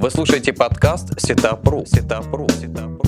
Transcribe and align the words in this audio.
Вы 0.00 0.12
слушаете 0.12 0.52
подкаст 0.52 1.20
Сетапру. 1.20 1.84
Сетапру. 1.84 2.46
Сетапру. 2.50 3.02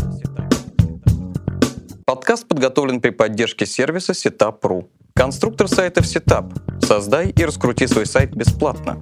Подкаст 2.04 2.48
подготовлен 2.48 3.00
при 3.00 3.10
поддержке 3.10 3.64
сервиса 3.64 4.10
Setup.ru. 4.10 4.88
Конструктор 5.14 5.68
сайтов 5.68 6.04
Setup. 6.04 6.52
Создай 6.84 7.30
и 7.30 7.44
раскрути 7.44 7.86
свой 7.86 8.06
сайт 8.06 8.34
бесплатно. 8.34 8.98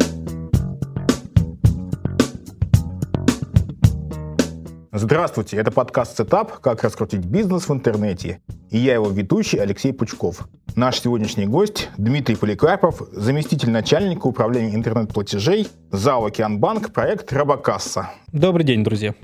Здравствуйте, 5.01 5.57
это 5.59 5.71
подкаст 5.71 6.19
Setup 6.19 6.55
«Как 6.61 6.83
раскрутить 6.83 7.25
бизнес 7.25 7.69
в 7.69 7.73
интернете». 7.73 8.41
И 8.69 8.79
я 8.79 8.95
его 8.95 9.09
ведущий 9.11 9.59
Алексей 9.59 9.93
Пучков. 9.93 10.49
Наш 10.75 11.01
сегодняшний 11.01 11.47
гость 11.47 11.89
Дмитрий 11.99 12.35
Поликарпов, 12.35 13.03
заместитель 13.13 13.71
начальника 13.71 14.27
управления 14.27 14.75
интернет-платежей 14.75 15.69
ЗАО 15.93 16.27
«Океанбанк», 16.27 16.93
проект 16.93 17.33
«Робокасса». 17.33 18.11
Добрый 18.33 18.65
день, 18.65 18.83
друзья. 18.83 19.15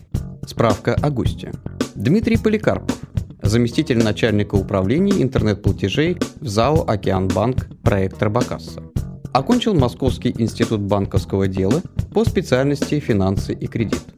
Справка 0.46 0.94
о 1.02 1.10
госте. 1.10 1.52
Дмитрий 1.96 2.36
Поликарпов, 2.36 2.96
заместитель 3.42 4.00
начальника 4.00 4.54
управления 4.54 5.20
интернет-платежей 5.20 6.18
в 6.40 6.46
ЗАО 6.46 6.84
«Океанбанк», 6.86 7.66
проект 7.82 8.22
«Робокасса». 8.22 8.80
Окончил 9.32 9.74
Московский 9.74 10.32
институт 10.38 10.82
банковского 10.82 11.48
дела 11.48 11.82
по 12.12 12.24
специальности 12.24 13.00
«Финансы 13.00 13.52
и 13.52 13.66
кредит». 13.66 14.13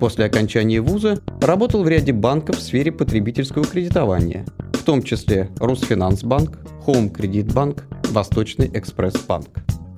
После 0.00 0.26
окончания 0.26 0.80
вуза 0.80 1.18
работал 1.40 1.82
в 1.82 1.88
ряде 1.88 2.12
банков 2.12 2.56
в 2.56 2.62
сфере 2.62 2.92
потребительского 2.92 3.64
кредитования, 3.64 4.44
в 4.72 4.82
том 4.82 5.02
числе 5.02 5.50
Русфинансбанк, 5.58 6.58
Хоум 6.84 7.10
Кредитбанк, 7.10 7.84
Восточный 8.10 8.70
Экспрессбанк. 8.74 9.48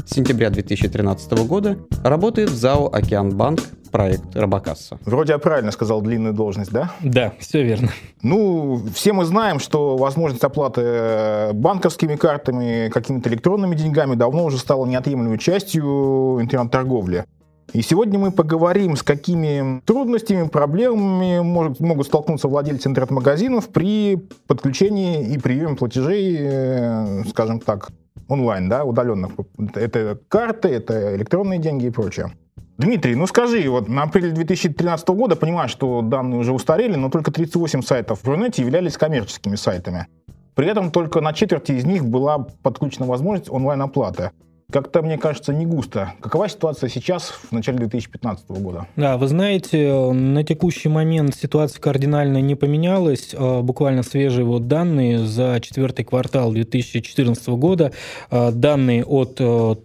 С 0.05 0.15
сентября 0.15 0.51
2013 0.51 1.33
года 1.49 1.79
работает 2.05 2.51
в 2.51 2.55
ЗАО 2.55 2.89
«Океанбанк», 2.95 3.61
проект 3.91 4.37
«Робокасса». 4.37 4.99
Вроде 5.05 5.33
я 5.33 5.39
правильно 5.39 5.73
сказал 5.73 6.03
длинную 6.03 6.35
должность, 6.35 6.71
да? 6.71 6.93
Да, 7.01 7.33
все 7.39 7.65
верно. 7.65 7.91
Ну, 8.23 8.81
все 8.95 9.13
мы 9.13 9.25
знаем, 9.25 9.59
что 9.59 9.97
возможность 9.97 10.45
оплаты 10.45 11.51
банковскими 11.55 12.17
картами, 12.17 12.91
какими-то 12.91 13.31
электронными 13.31 13.75
деньгами 13.75 14.15
давно 14.15 14.45
уже 14.45 14.59
стала 14.59 14.85
неотъемлемой 14.87 15.39
частью 15.39 16.39
интернет-торговли. 16.41 17.25
И 17.73 17.83
сегодня 17.83 18.19
мы 18.19 18.31
поговорим, 18.31 18.97
с 18.97 19.03
какими 19.03 19.81
трудностями, 19.85 20.49
проблемами 20.49 21.41
может, 21.41 21.81
могут 21.81 22.07
столкнуться 22.07 22.49
владельцы 22.49 22.89
интернет-магазинов 22.89 23.69
при 23.69 24.17
подключении 24.47 25.29
и 25.29 25.39
приеме 25.39 25.77
платежей, 25.77 26.37
э, 26.39 27.25
скажем 27.29 27.61
так, 27.61 27.91
онлайн, 28.29 28.69
да, 28.69 28.85
удаленных. 28.85 29.33
Это 29.75 30.19
карты, 30.29 30.69
это 30.69 31.17
электронные 31.17 31.59
деньги 31.59 31.87
и 31.87 31.91
прочее. 31.91 32.33
Дмитрий, 32.79 33.15
ну 33.15 33.27
скажи, 33.27 33.69
вот 33.71 33.89
на 33.89 34.03
апреле 34.03 34.33
2013 34.33 35.09
года, 35.09 35.35
понимаю, 35.35 35.69
что 35.69 36.03
данные 36.03 36.41
уже 36.41 36.53
устарели, 36.53 36.95
но 36.95 37.09
только 37.09 37.33
38 37.33 37.83
сайтов 37.83 38.23
в 38.23 38.29
Рунете 38.29 38.63
являлись 38.63 38.99
коммерческими 38.99 39.57
сайтами. 39.57 40.07
При 40.55 40.69
этом 40.69 40.91
только 40.91 41.21
на 41.21 41.33
четверти 41.33 41.73
из 41.73 41.85
них 41.85 42.05
была 42.05 42.39
подключена 42.63 43.07
возможность 43.07 43.51
онлайн-оплаты. 43.51 44.31
Как-то, 44.73 45.01
мне 45.01 45.17
кажется, 45.17 45.53
не 45.53 45.65
густо. 45.65 46.15
Какова 46.21 46.49
ситуация 46.49 46.91
сейчас, 46.91 47.29
в 47.29 47.53
начале 47.53 47.79
2015 47.79 48.49
года? 48.49 48.89
Да, 48.97 49.17
вы 49.17 49.29
знаете, 49.29 49.93
на 50.13 50.43
текущий 50.43 50.89
момент 50.89 51.37
ситуация 51.37 51.81
кардинально 51.81 52.41
не 52.41 52.57
поменялась. 52.57 53.33
А, 53.33 53.63
буквально 53.63 54.03
свежие 54.03 54.45
вот 54.45 54.67
данные 54.67 55.25
за 55.25 55.61
четвертый 55.63 56.05
квартал 56.05 56.51
2014 56.51 57.47
года, 57.51 57.93
а, 58.29 58.51
данные 58.51 59.05
от 59.05 59.37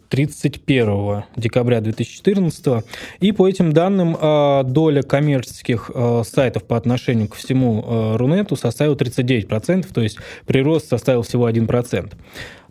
31 0.10 0.90
а, 0.90 1.26
декабря 1.36 1.80
2014. 1.82 2.84
И 3.20 3.32
по 3.34 3.48
этим 3.48 3.74
данным 3.74 4.18
доля 4.74 5.04
коммерческих 5.04 5.92
сайтов 6.26 6.64
по 6.64 6.76
отношению 6.76 7.28
к 7.28 7.36
всему 7.36 8.18
Рунету 8.18 8.56
составила 8.56 8.96
39%, 8.96 9.86
то 9.94 10.02
есть 10.02 10.18
прирост 10.48 10.90
составил 10.90 11.22
всего 11.22 11.48
1%. 11.48 12.14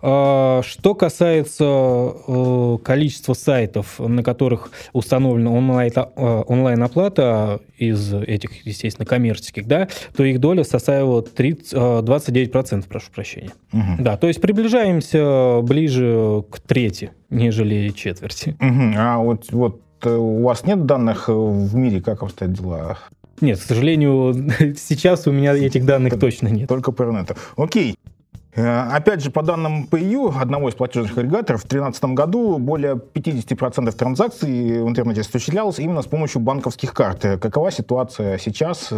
А, 0.02 0.62
что 0.64 0.94
касается 0.94 1.64
э, 1.64 2.78
количества 2.82 3.34
сайтов, 3.34 3.98
на 3.98 4.22
которых 4.22 4.70
установлена 4.92 5.50
э, 5.86 6.42
онлайн-оплата 6.46 7.60
из 7.76 8.12
этих, 8.14 8.66
естественно, 8.66 9.06
коммерческих, 9.06 9.66
да, 9.66 9.88
то 10.16 10.24
их 10.24 10.40
доля 10.40 10.64
составила 10.64 11.22
30, 11.22 11.72
29%, 11.74 12.78
э, 12.78 12.82
прошу 12.88 13.10
прощения. 13.14 13.50
Угу. 13.72 13.82
Да, 14.02 14.16
то 14.16 14.26
есть 14.26 14.40
приближаемся 14.40 15.60
ближе 15.62 16.44
к 16.50 16.60
трети, 16.60 17.10
нежели 17.28 17.90
четверти. 17.90 18.56
Угу. 18.60 18.94
А 18.96 19.18
вот, 19.18 19.52
вот 19.52 19.82
у 20.06 20.42
вас 20.42 20.64
нет 20.64 20.86
данных 20.86 21.28
в 21.28 21.74
мире, 21.74 22.00
как 22.00 22.22
обстоят 22.22 22.54
дела? 22.54 22.98
Нет, 23.42 23.58
к 23.58 23.62
сожалению, 23.62 24.34
сейчас 24.76 25.26
у 25.26 25.32
меня 25.32 25.54
этих 25.54 25.84
данных 25.84 26.18
точно 26.18 26.48
нет. 26.48 26.68
Только 26.68 26.92
по 26.92 27.02
интернету. 27.02 27.36
Окей. 27.56 27.96
Э, 28.54 28.88
опять 28.92 29.22
же, 29.22 29.30
по 29.30 29.42
данным 29.42 29.86
ПИЮ, 29.86 30.34
одного 30.40 30.68
из 30.68 30.74
платежных 30.74 31.16
агрегаторов, 31.18 31.60
в 31.60 31.68
2013 31.68 32.04
году 32.14 32.58
более 32.58 32.94
50% 32.94 33.92
транзакций 33.92 34.82
в 34.82 34.88
интернете 34.88 35.20
осуществлялось 35.20 35.78
именно 35.78 36.02
с 36.02 36.06
помощью 36.06 36.40
банковских 36.40 36.92
карт. 36.92 37.22
Какова 37.40 37.70
ситуация 37.70 38.38
сейчас? 38.38 38.90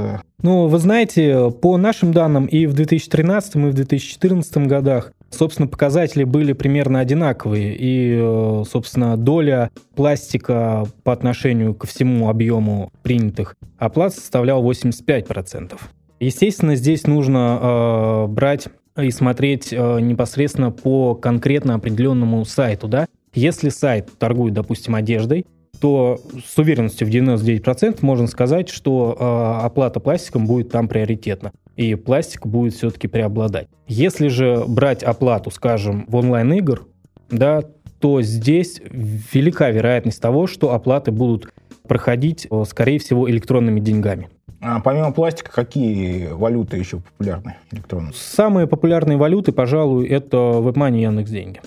Ну, 0.43 0.67
вы 0.67 0.79
знаете, 0.79 1.51
по 1.51 1.77
нашим 1.77 2.13
данным 2.13 2.47
и 2.47 2.67
в 2.67 2.75
2013, 2.75 3.57
и 3.57 3.59
в 3.59 3.75
2014 3.75 4.57
годах 4.67 5.13
Собственно, 5.33 5.67
показатели 5.67 6.25
были 6.25 6.53
примерно 6.53 7.01
одинаковые, 7.01 7.75
и, 7.75 8.19
э, 8.21 8.65
собственно, 8.71 9.17
доля 9.17 9.71
пластика 9.97 10.84
по 11.05 11.13
отношению 11.13 11.75
ко 11.75 11.87
всему 11.87 12.29
объему 12.29 12.93
принятых 13.03 13.57
оплат 13.79 14.15
составляла 14.15 14.61
85%. 14.61 15.81
Естественно, 16.21 16.77
здесь 16.77 17.07
нужно 17.07 17.59
э, 17.61 18.27
брать 18.29 18.69
и 18.97 19.10
смотреть 19.10 19.72
э, 19.72 20.00
непосредственно 20.00 20.70
по 20.70 21.14
конкретно 21.14 21.75
определенному 21.75 22.44
сайту, 22.44 22.88
да. 22.88 23.06
Если 23.34 23.70
сайт 23.70 24.10
торгует, 24.19 24.53
допустим, 24.54 24.94
одеждой, 24.94 25.47
то 25.80 26.20
с 26.47 26.56
уверенностью 26.58 27.06
в 27.06 27.10
99% 27.10 27.98
можно 28.03 28.26
сказать, 28.26 28.69
что 28.69 29.16
э, 29.19 29.64
оплата 29.64 29.98
пластиком 30.00 30.47
будет 30.47 30.70
там 30.70 30.86
приоритетна, 30.86 31.53
и 31.76 31.94
пластик 31.94 32.47
будет 32.47 32.75
все-таки 32.75 33.08
преобладать. 33.08 33.66
Если 33.88 34.28
же 34.28 34.64
брать 34.69 35.03
оплату, 35.03 35.50
скажем, 35.50 36.04
в 36.09 36.16
онлайн-игр, 36.16 36.86
да, 37.30 37.62
то 37.98 38.20
здесь 38.20 38.80
велика 38.91 39.70
вероятность 39.70 40.20
того, 40.20 40.47
что 40.47 40.72
оплаты 40.72 41.10
будут 41.10 41.53
проходить, 41.88 42.47
э, 42.50 42.64
скорее 42.69 42.98
всего, 42.98 43.28
электронными 43.28 43.80
деньгами. 43.80 44.28
А 44.62 44.78
помимо 44.81 45.11
пластика, 45.11 45.50
какие 45.50 46.28
валюты 46.28 46.77
еще 46.77 46.99
популярны 46.99 47.56
электронные? 47.73 48.12
Самые 48.15 48.69
популярные 48.69 49.19
валюты, 49.19 49.50
пожалуй, 49.50 50.06
это 50.06 50.37
WebMoney 50.37 50.99
и 50.99 51.03
Яндекс.Деньги. 51.03 51.61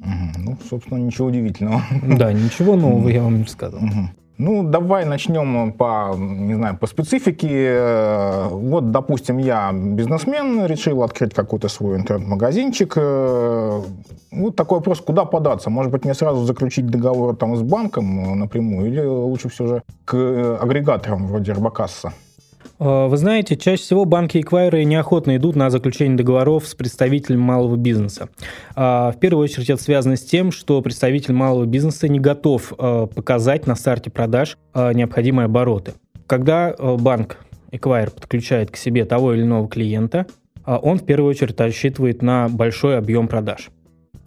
Угу. 0.00 0.38
Ну, 0.38 0.56
собственно, 0.68 0.98
ничего 0.98 1.28
удивительного. 1.28 1.82
Да, 2.02 2.32
ничего 2.32 2.76
нового 2.76 3.08
я 3.10 3.22
вам 3.22 3.40
не 3.40 3.46
сказал. 3.46 3.80
Угу. 3.80 4.10
Ну, 4.38 4.62
давай 4.62 5.04
начнем 5.04 5.72
по, 5.72 6.14
не 6.16 6.54
знаю, 6.54 6.78
по 6.78 6.86
специфике. 6.86 8.46
Вот, 8.50 8.92
допустим, 8.92 9.38
я 9.38 9.72
бизнесмен, 9.72 10.64
решил 10.64 11.02
открыть 11.02 11.34
какой-то 11.34 11.68
свой 11.68 11.96
интернет-магазинчик. 11.96 12.96
Вот 12.96 14.54
такой 14.56 14.78
вопрос, 14.78 15.00
куда 15.00 15.24
податься? 15.24 15.70
Может 15.70 15.90
быть, 15.90 16.04
мне 16.04 16.14
сразу 16.14 16.44
заключить 16.44 16.86
договор 16.86 17.34
там 17.36 17.56
с 17.56 17.62
банком 17.62 18.38
напрямую 18.38 18.86
или 18.86 19.04
лучше 19.04 19.48
все 19.48 19.66
же 19.66 19.82
к 20.04 20.14
агрегаторам 20.62 21.26
вроде 21.26 21.52
Робокасса? 21.52 22.12
Э, 22.78 23.06
вы 23.08 23.16
знаете, 23.16 23.56
чаще 23.56 23.82
всего 23.82 24.04
банки 24.04 24.38
и 24.38 24.40
эквайры 24.40 24.84
неохотно 24.84 25.36
идут 25.36 25.56
на 25.56 25.70
заключение 25.70 26.16
договоров 26.16 26.66
с 26.66 26.74
представителями 26.74 27.40
малого 27.40 27.76
бизнеса. 27.76 28.28
А, 28.74 29.12
в 29.12 29.18
первую 29.18 29.44
очередь 29.44 29.70
это 29.70 29.82
связано 29.82 30.16
с 30.16 30.22
тем, 30.22 30.52
что 30.52 30.80
представитель 30.82 31.34
малого 31.34 31.66
бизнеса 31.66 32.08
не 32.08 32.20
готов 32.20 32.72
э, 32.78 33.06
показать 33.14 33.66
на 33.66 33.74
старте 33.74 34.10
продаж 34.10 34.56
э, 34.74 34.92
необходимые 34.94 35.46
обороты. 35.46 35.94
Когда 36.26 36.74
банк, 36.76 37.38
эквайр 37.70 38.10
подключает 38.10 38.70
к 38.70 38.76
себе 38.76 39.06
того 39.06 39.32
или 39.32 39.42
иного 39.42 39.66
клиента, 39.66 40.26
он 40.66 40.98
в 40.98 41.06
первую 41.06 41.30
очередь 41.30 41.58
рассчитывает 41.58 42.20
на 42.20 42.50
большой 42.50 42.98
объем 42.98 43.28
продаж. 43.28 43.70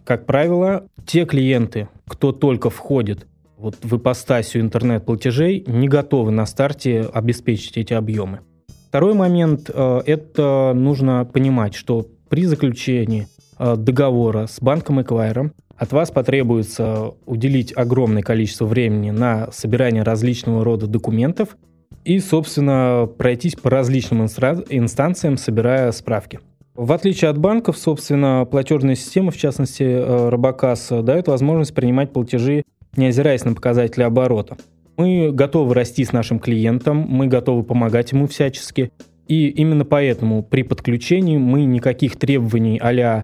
Как 0.04 0.25
правило, 0.25 0.88
те 1.06 1.25
клиенты, 1.25 1.89
кто 2.07 2.31
только 2.31 2.71
входит 2.71 3.27
вот 3.62 3.75
в 3.81 3.98
ипостасию 3.98 4.63
интернет-платежей 4.63 5.63
не 5.68 5.88
готовы 5.88 6.31
на 6.31 6.46
старте 6.46 7.02
обеспечить 7.13 7.78
эти 7.78 7.94
объемы. 7.94 8.40
Второй 8.88 9.13
момент 9.13 9.69
э,– 9.74 10.02
это 10.06 10.74
нужно 10.75 11.25
понимать, 11.31 11.75
что 11.75 12.08
при 12.28 12.46
заключении 12.46 13.28
э, 13.60 13.75
договора 13.78 14.48
с 14.48 14.60
банком-эквайром 14.60 15.54
от 15.78 15.94
вас 15.94 16.12
потребуется 16.12 17.12
уделить 17.25 17.72
огромное 17.75 18.24
количество 18.24 18.66
времени 18.66 19.12
на 19.12 19.52
собирание 19.52 20.04
различного 20.04 20.64
рода 20.64 20.88
документов 20.88 21.56
и, 22.04 22.19
собственно, 22.19 23.07
пройтись 23.18 23.56
по 23.56 23.69
различным 23.69 24.25
инстанциям, 24.25 25.38
собирая 25.38 25.92
справки. 25.92 26.40
В 26.74 26.94
отличие 26.94 27.30
от 27.30 27.38
банков, 27.38 27.78
собственно, 27.78 28.48
платежная 28.50 28.96
система, 28.96 29.31
в 29.31 29.38
частности, 29.38 29.84
э, 29.84 30.30
Робокасса, 30.30 31.04
дает 31.04 31.28
возможность 31.28 31.75
принимать 31.75 32.12
платежи 32.12 32.64
не 32.96 33.08
озираясь 33.08 33.46
на 33.46 33.54
показатели 33.54 34.04
оборота. 34.04 34.58
Мы 34.98 35.32
готовы 35.32 35.74
расти 35.74 36.04
с 36.04 36.12
нашим 36.12 36.40
клиентом, 36.40 36.98
мы 36.98 37.28
готовы 37.28 37.64
помогать 37.64 38.12
ему 38.12 38.28
всячески. 38.28 38.92
И 39.28 39.48
именно 39.48 39.86
поэтому 39.86 40.44
при 40.44 40.64
подключении 40.64 41.38
мы 41.38 41.64
никаких 41.64 42.18
требований 42.18 42.80
а 42.80 43.24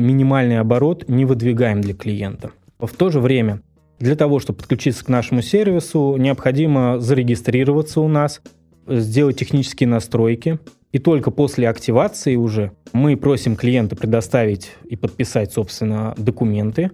минимальный 0.00 0.58
оборот 0.58 1.08
не 1.08 1.24
выдвигаем 1.24 1.80
для 1.80 1.94
клиента. 1.94 2.50
В 2.78 2.94
то 2.96 3.10
же 3.10 3.20
время 3.20 3.60
для 3.98 4.16
того, 4.16 4.40
чтобы 4.40 4.58
подключиться 4.58 5.04
к 5.04 5.08
нашему 5.08 5.42
сервису, 5.42 6.16
необходимо 6.18 6.98
зарегистрироваться 6.98 8.00
у 8.00 8.08
нас, 8.08 8.42
сделать 8.86 9.38
технические 9.38 9.88
настройки, 9.88 10.58
и 10.92 10.98
только 10.98 11.30
после 11.30 11.68
активации 11.68 12.36
уже 12.36 12.72
мы 12.92 13.16
просим 13.16 13.56
клиента 13.56 13.96
предоставить 13.96 14.72
и 14.84 14.96
подписать, 14.96 15.52
собственно, 15.52 16.14
документы, 16.16 16.90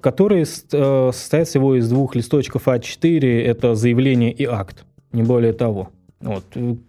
которые 0.00 0.42
э, 0.42 1.10
состоят 1.12 1.48
всего 1.48 1.76
из 1.76 1.88
двух 1.88 2.14
листочков 2.14 2.68
А4, 2.68 3.44
это 3.44 3.74
заявление 3.74 4.32
и 4.32 4.44
акт, 4.44 4.84
не 5.12 5.22
более 5.22 5.52
того. 5.52 5.90
Вот. 6.20 6.44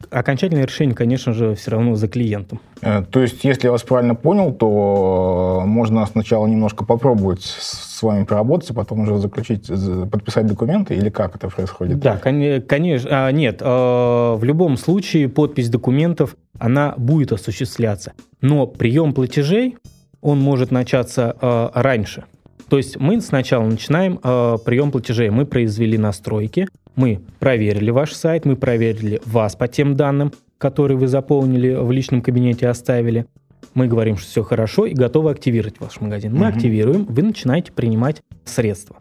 Окончательное 0.09 0.65
решение, 0.65 0.93
конечно 0.93 1.31
же, 1.31 1.55
все 1.55 1.71
равно 1.71 1.95
за 1.95 2.09
клиентом. 2.09 2.59
Э, 2.81 3.01
то 3.09 3.21
есть, 3.21 3.45
если 3.45 3.67
я 3.67 3.71
вас 3.71 3.81
правильно 3.83 4.13
понял, 4.13 4.51
то 4.51 5.63
можно 5.65 6.05
сначала 6.05 6.47
немножко 6.47 6.83
попробовать 6.83 7.43
с 7.43 8.03
вами 8.03 8.25
поработать, 8.25 8.71
а 8.71 8.73
потом 8.73 9.01
уже 9.01 9.17
заключить, 9.19 9.67
подписать 10.11 10.47
документы, 10.47 10.95
или 10.95 11.09
как 11.09 11.35
это 11.37 11.47
происходит? 11.47 11.99
Да, 11.99 12.17
конечно. 12.17 13.27
А, 13.27 13.31
нет, 13.31 13.61
а, 13.61 14.35
в 14.35 14.43
любом 14.43 14.75
случае 14.75 15.29
подпись 15.29 15.69
документов, 15.69 16.35
она 16.59 16.93
будет 16.97 17.31
осуществляться. 17.31 18.11
Но 18.41 18.67
прием 18.67 19.13
платежей, 19.13 19.77
он 20.19 20.39
может 20.41 20.71
начаться 20.71 21.35
а, 21.39 21.71
раньше. 21.73 22.25
То 22.71 22.77
есть 22.77 22.97
мы 23.01 23.19
сначала 23.19 23.65
начинаем 23.65 24.17
э, 24.23 24.57
прием 24.63 24.91
платежей. 24.91 25.29
Мы 25.29 25.45
произвели 25.45 25.97
настройки, 25.97 26.69
мы 26.95 27.19
проверили 27.37 27.91
ваш 27.91 28.13
сайт, 28.13 28.45
мы 28.45 28.55
проверили 28.55 29.21
вас 29.25 29.57
по 29.57 29.67
тем 29.67 29.97
данным, 29.97 30.31
которые 30.57 30.97
вы 30.97 31.09
заполнили 31.09 31.73
в 31.73 31.91
личном 31.91 32.21
кабинете, 32.21 32.69
оставили. 32.69 33.25
Мы 33.73 33.87
говорим, 33.87 34.15
что 34.15 34.29
все 34.29 34.43
хорошо 34.43 34.85
и 34.85 34.93
готовы 34.93 35.31
активировать 35.31 35.81
ваш 35.81 35.99
магазин. 35.99 36.33
Мы 36.33 36.47
угу. 36.47 36.55
активируем, 36.55 37.03
вы 37.09 37.23
начинаете 37.23 37.73
принимать 37.73 38.21
средства. 38.45 38.95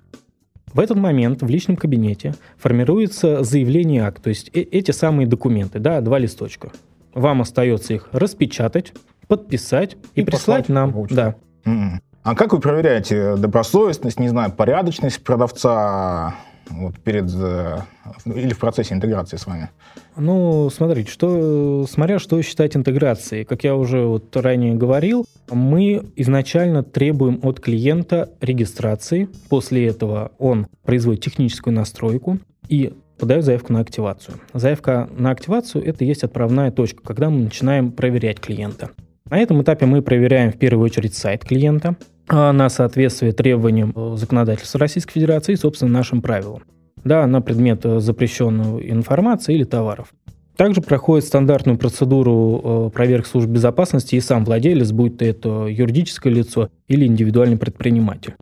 В 0.72 0.80
этот 0.80 0.96
момент 0.96 1.40
в 1.40 1.48
личном 1.48 1.76
кабинете 1.76 2.34
формируется 2.58 3.44
заявление 3.44 4.02
акт, 4.02 4.20
то 4.20 4.30
есть 4.30 4.50
э 4.52 4.62
эти 4.62 4.90
самые 4.90 5.28
документы, 5.28 5.78
да, 5.78 6.00
два 6.00 6.18
листочка. 6.18 6.72
Вам 7.14 7.40
остается 7.40 7.94
их 7.94 8.08
распечатать, 8.10 8.92
подписать 9.28 9.96
и, 10.16 10.22
и 10.22 10.24
прислать 10.24 10.68
нам. 10.68 11.06
Да. 11.08 11.36
Угу. 11.64 12.00
А 12.22 12.34
как 12.34 12.52
вы 12.52 12.60
проверяете 12.60 13.36
добросовестность, 13.36 14.20
не 14.20 14.28
знаю, 14.28 14.52
порядочность 14.52 15.24
продавца 15.24 16.34
вот 16.68 16.98
перед 17.00 17.30
э, 17.34 17.78
или 18.26 18.52
в 18.52 18.58
процессе 18.58 18.94
интеграции 18.94 19.38
с 19.38 19.46
вами? 19.46 19.70
Ну, 20.16 20.68
смотрите, 20.70 21.10
что, 21.10 21.86
смотря 21.88 22.18
что 22.18 22.40
считать 22.42 22.76
интеграцией. 22.76 23.44
Как 23.44 23.64
я 23.64 23.74
уже 23.74 24.02
вот 24.02 24.36
ранее 24.36 24.74
говорил, 24.74 25.24
мы 25.50 26.10
изначально 26.16 26.82
требуем 26.82 27.40
от 27.42 27.58
клиента 27.58 28.30
регистрации. 28.40 29.28
После 29.48 29.86
этого 29.86 30.32
он 30.38 30.66
производит 30.84 31.24
техническую 31.24 31.74
настройку 31.74 32.38
и 32.68 32.92
подает 33.18 33.44
заявку 33.44 33.72
на 33.72 33.80
активацию. 33.80 34.38
Заявка 34.52 35.08
на 35.16 35.30
активацию– 35.30 35.84
это 35.86 36.04
есть 36.04 36.22
отправная 36.22 36.70
точка, 36.70 37.02
когда 37.02 37.30
мы 37.30 37.44
начинаем 37.44 37.92
проверять 37.92 38.40
клиента. 38.40 38.90
На 39.30 39.38
этом 39.38 39.62
этапе 39.62 39.86
мы 39.86 40.02
проверяем 40.02 40.50
в 40.50 40.56
первую 40.56 40.84
очередь 40.84 41.14
сайт 41.14 41.44
клиента 41.44 41.94
а, 42.28 42.52
на 42.52 42.68
соответствие 42.68 43.32
требованиям 43.32 43.92
э, 43.94 44.16
законодательства 44.16 44.80
Российской 44.80 45.12
Федерации 45.14 45.52
и, 45.52 45.56
собственно, 45.56 45.92
нашим 45.92 46.20
правилам. 46.20 46.64
Да, 47.04 47.24
на 47.28 47.40
предмет 47.40 47.86
э, 47.86 48.00
запрещенной 48.00 48.90
информации 48.90 49.54
или 49.54 49.62
товаров. 49.62 50.08
Также 50.56 50.82
проходит 50.82 51.26
стандартную 51.26 51.78
процедуру 51.78 52.88
э, 52.88 52.90
проверки 52.92 53.28
служб 53.28 53.48
безопасности 53.48 54.16
и 54.16 54.20
сам 54.20 54.44
владелец, 54.44 54.90
будь 54.90 55.18
то 55.18 55.24
это 55.24 55.66
юридическое 55.68 56.32
лицо 56.32 56.68
или 56.88 57.06
индивидуальный 57.06 57.56
предприниматель. 57.56 58.34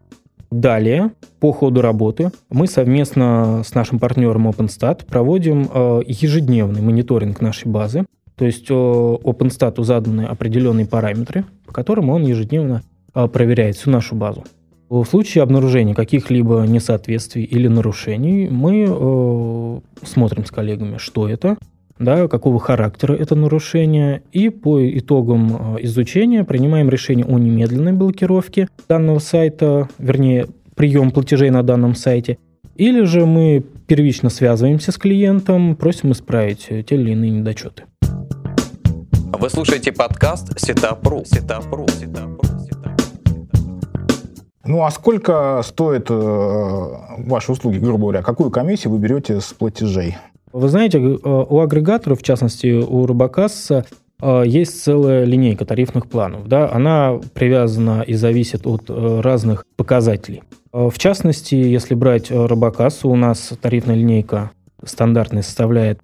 Далее, 0.50 1.10
по 1.38 1.52
ходу 1.52 1.82
работы, 1.82 2.30
мы 2.48 2.66
совместно 2.66 3.62
с 3.62 3.74
нашим 3.74 3.98
партнером 3.98 4.48
OpenStat 4.48 5.04
проводим 5.04 5.68
ежедневный 6.06 6.80
мониторинг 6.80 7.42
нашей 7.42 7.68
базы, 7.68 8.06
то 8.38 8.44
есть 8.44 8.70
OpenStat 8.70 9.82
заданы 9.82 10.22
определенные 10.22 10.86
параметры, 10.86 11.44
по 11.66 11.72
которым 11.72 12.10
он 12.10 12.22
ежедневно 12.22 12.82
а, 13.12 13.26
проверяет 13.26 13.76
всю 13.76 13.90
нашу 13.90 14.14
базу. 14.14 14.44
В 14.88 15.04
случае 15.04 15.42
обнаружения 15.42 15.94
каких-либо 15.94 16.64
несоответствий 16.66 17.44
или 17.44 17.68
нарушений 17.68 18.48
мы 18.50 18.86
э, 18.88 19.80
смотрим 20.02 20.46
с 20.46 20.50
коллегами, 20.50 20.96
что 20.96 21.28
это, 21.28 21.58
да, 21.98 22.26
какого 22.26 22.58
характера 22.58 23.12
это 23.12 23.34
нарушение, 23.34 24.22
и 24.32 24.48
по 24.48 24.80
итогам 24.98 25.76
э, 25.76 25.82
изучения 25.82 26.42
принимаем 26.44 26.88
решение 26.88 27.26
о 27.26 27.38
немедленной 27.38 27.92
блокировке 27.92 28.68
данного 28.88 29.18
сайта, 29.18 29.90
вернее, 29.98 30.46
прием 30.74 31.10
платежей 31.10 31.50
на 31.50 31.62
данном 31.62 31.94
сайте, 31.94 32.38
или 32.76 33.02
же 33.02 33.26
мы 33.26 33.62
первично 33.88 34.30
связываемся 34.30 34.92
с 34.92 34.96
клиентом, 34.96 35.76
просим 35.76 36.12
исправить 36.12 36.68
те 36.68 36.94
или 36.94 37.10
иные 37.10 37.30
недочеты. 37.30 37.82
Вы 39.30 39.50
слушаете 39.50 39.92
подкаст 39.92 40.58
Сетапру. 40.58 41.22
Сетапру. 41.24 41.86
Сетапру. 41.88 42.40
Ну 44.64 44.82
а 44.84 44.90
сколько 44.90 45.60
стоят 45.62 46.06
э, 46.10 46.14
ваши 46.14 47.52
услуги, 47.52 47.78
грубо 47.78 48.04
говоря? 48.04 48.22
Какую 48.22 48.50
комиссию 48.50 48.94
вы 48.94 48.98
берете 48.98 49.40
с 49.40 49.52
платежей? 49.52 50.16
Вы 50.52 50.68
знаете, 50.68 50.98
э, 50.98 51.02
у 51.22 51.60
агрегаторов, 51.60 52.20
в 52.20 52.22
частности 52.22 52.72
у 52.72 53.06
Робокасса, 53.06 53.84
э, 54.20 54.42
есть 54.46 54.82
целая 54.82 55.24
линейка 55.24 55.66
тарифных 55.66 56.08
планов. 56.08 56.48
Да? 56.48 56.70
Она 56.72 57.20
привязана 57.34 58.02
и 58.02 58.14
зависит 58.14 58.66
от 58.66 58.88
э, 58.88 59.20
разных 59.20 59.64
показателей. 59.76 60.42
В 60.72 60.98
частности, 60.98 61.54
если 61.54 61.94
брать 61.94 62.30
Робокассу, 62.30 63.08
у 63.08 63.16
нас 63.16 63.52
тарифная 63.60 63.96
линейка 63.96 64.50
стандартная 64.84 65.42
составляет 65.42 66.00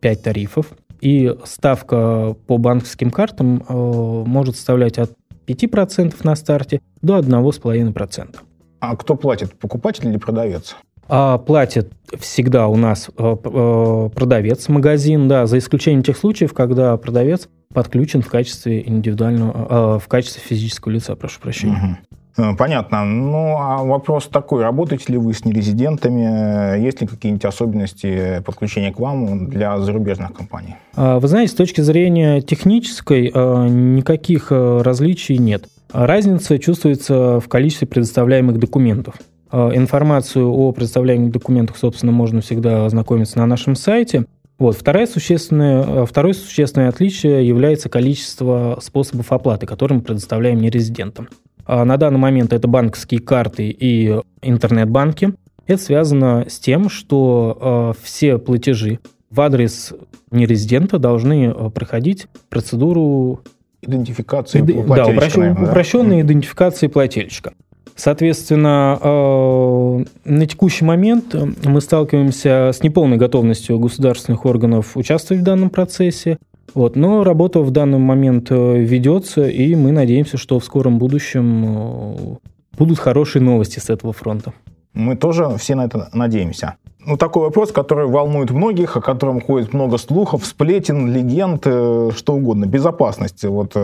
5 0.00 0.22
тарифов. 0.22 0.66
И 1.06 1.32
ставка 1.44 2.34
по 2.48 2.58
банковским 2.58 3.12
картам 3.12 3.62
может 3.68 4.56
составлять 4.56 4.98
от 4.98 5.12
5% 5.46 6.16
на 6.24 6.34
старте 6.34 6.80
до 7.00 7.16
1,5%. 7.20 8.36
А 8.80 8.96
кто 8.96 9.14
платит, 9.14 9.56
покупатель 9.56 10.08
или 10.08 10.16
продавец? 10.16 10.74
А 11.06 11.38
платит 11.38 11.92
всегда 12.18 12.66
у 12.66 12.74
нас 12.74 13.08
э, 13.16 13.36
э, 13.44 14.10
продавец, 14.16 14.68
магазин, 14.68 15.28
да, 15.28 15.46
за 15.46 15.58
исключением 15.58 16.02
тех 16.02 16.16
случаев, 16.16 16.52
когда 16.52 16.96
продавец 16.96 17.48
подключен 17.72 18.22
в 18.22 18.28
качестве 18.28 18.82
индивидуального, 18.84 19.96
э, 19.96 19.98
в 20.00 20.08
качестве 20.08 20.42
физического 20.42 20.90
лица, 20.90 21.14
прошу 21.14 21.40
прощения. 21.40 21.98
Угу. 22.10 22.18
Э, 22.36 22.54
понятно. 22.56 23.04
Ну, 23.04 23.56
а 23.58 23.82
вопрос 23.82 24.28
такой, 24.28 24.62
работаете 24.62 25.12
ли 25.12 25.18
вы 25.18 25.32
с 25.32 25.44
нерезидентами? 25.44 26.80
Есть 26.80 27.00
ли 27.00 27.06
какие-нибудь 27.06 27.44
особенности 27.44 28.42
подключения 28.44 28.92
к 28.92 28.98
вам 28.98 29.48
для 29.48 29.78
зарубежных 29.78 30.32
компаний? 30.32 30.76
А, 30.94 31.18
вы 31.18 31.28
знаете, 31.28 31.52
с 31.52 31.56
точки 31.56 31.80
зрения 31.80 32.40
технической 32.40 33.30
а, 33.34 33.66
никаких 33.68 34.50
различий 34.50 35.38
нет. 35.38 35.64
Разница 35.92 36.58
чувствуется 36.58 37.40
в 37.40 37.48
количестве 37.48 37.86
предоставляемых 37.86 38.58
документов. 38.58 39.14
Информацию 39.52 40.50
о 40.50 40.72
предоставляемых 40.72 41.30
документах, 41.30 41.76
собственно, 41.76 42.10
можно 42.10 42.40
всегда 42.40 42.84
ознакомиться 42.84 43.38
на 43.38 43.46
нашем 43.46 43.76
сайте. 43.76 44.26
Вот. 44.58 44.76
Второе, 44.76 45.06
существенное, 45.06 46.04
второе 46.04 46.34
существенное 46.34 46.88
отличие 46.88 47.46
является 47.46 47.88
количество 47.88 48.78
способов 48.82 49.30
оплаты, 49.32 49.66
которые 49.66 49.98
мы 49.98 50.04
предоставляем 50.04 50.60
нерезидентам. 50.60 51.28
А 51.66 51.84
на 51.84 51.96
данный 51.96 52.18
момент 52.18 52.52
это 52.52 52.68
банковские 52.68 53.20
карты 53.20 53.68
и 53.68 54.20
интернет-банки. 54.42 55.34
Это 55.66 55.82
связано 55.82 56.46
с 56.48 56.60
тем, 56.60 56.88
что 56.88 57.94
э, 57.96 58.02
все 58.02 58.38
платежи 58.38 59.00
в 59.30 59.40
адрес 59.40 59.92
нерезидента 60.30 60.98
должны 60.98 61.46
э, 61.46 61.70
проходить 61.70 62.28
процедуру 62.48 63.40
идентификации 63.82 64.60
Иди... 64.60 64.74
плательщика. 64.74 65.04
Да, 65.04 65.12
упрощ... 65.12 65.36
наверное, 65.36 65.68
упрощенной 65.68 66.16
да? 66.16 66.20
идентификации 66.22 66.86
плательщика. 66.86 67.52
Соответственно, 67.96 68.98
э, 69.02 70.04
на 70.24 70.46
текущий 70.46 70.84
момент 70.84 71.34
мы 71.64 71.80
сталкиваемся 71.80 72.70
с 72.72 72.82
неполной 72.82 73.16
готовностью 73.16 73.78
государственных 73.78 74.44
органов 74.44 74.96
участвовать 74.96 75.42
в 75.42 75.44
данном 75.44 75.70
процессе. 75.70 76.38
Вот, 76.74 76.96
но 76.96 77.24
работа 77.24 77.60
в 77.60 77.70
данный 77.70 77.98
момент 77.98 78.50
э, 78.50 78.78
ведется, 78.78 79.46
и 79.46 79.74
мы 79.74 79.92
надеемся, 79.92 80.36
что 80.36 80.58
в 80.58 80.64
скором 80.64 80.98
будущем 80.98 81.64
э, 81.64 82.36
будут 82.78 82.98
хорошие 82.98 83.42
новости 83.42 83.78
с 83.78 83.88
этого 83.88 84.12
фронта. 84.12 84.52
Мы 84.92 85.16
тоже 85.16 85.56
все 85.58 85.74
на 85.74 85.84
это 85.84 86.08
надеемся. 86.12 86.76
Ну, 86.98 87.16
такой 87.16 87.44
вопрос, 87.44 87.70
который 87.70 88.06
волнует 88.08 88.50
многих, 88.50 88.96
о 88.96 89.00
котором 89.00 89.40
ходит 89.40 89.72
много 89.72 89.96
слухов, 89.96 90.44
сплетен, 90.44 91.12
легенд, 91.12 91.62
э, 91.64 92.10
что 92.14 92.34
угодно. 92.34 92.66
Безопасность. 92.66 93.44
Вот, 93.44 93.74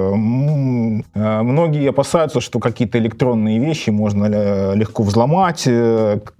многие 1.14 1.88
опасаются, 1.88 2.40
что 2.40 2.58
какие-то 2.58 2.98
электронные 2.98 3.58
вещи 3.58 3.90
можно 3.90 4.74
легко 4.74 5.02
взломать. 5.04 5.68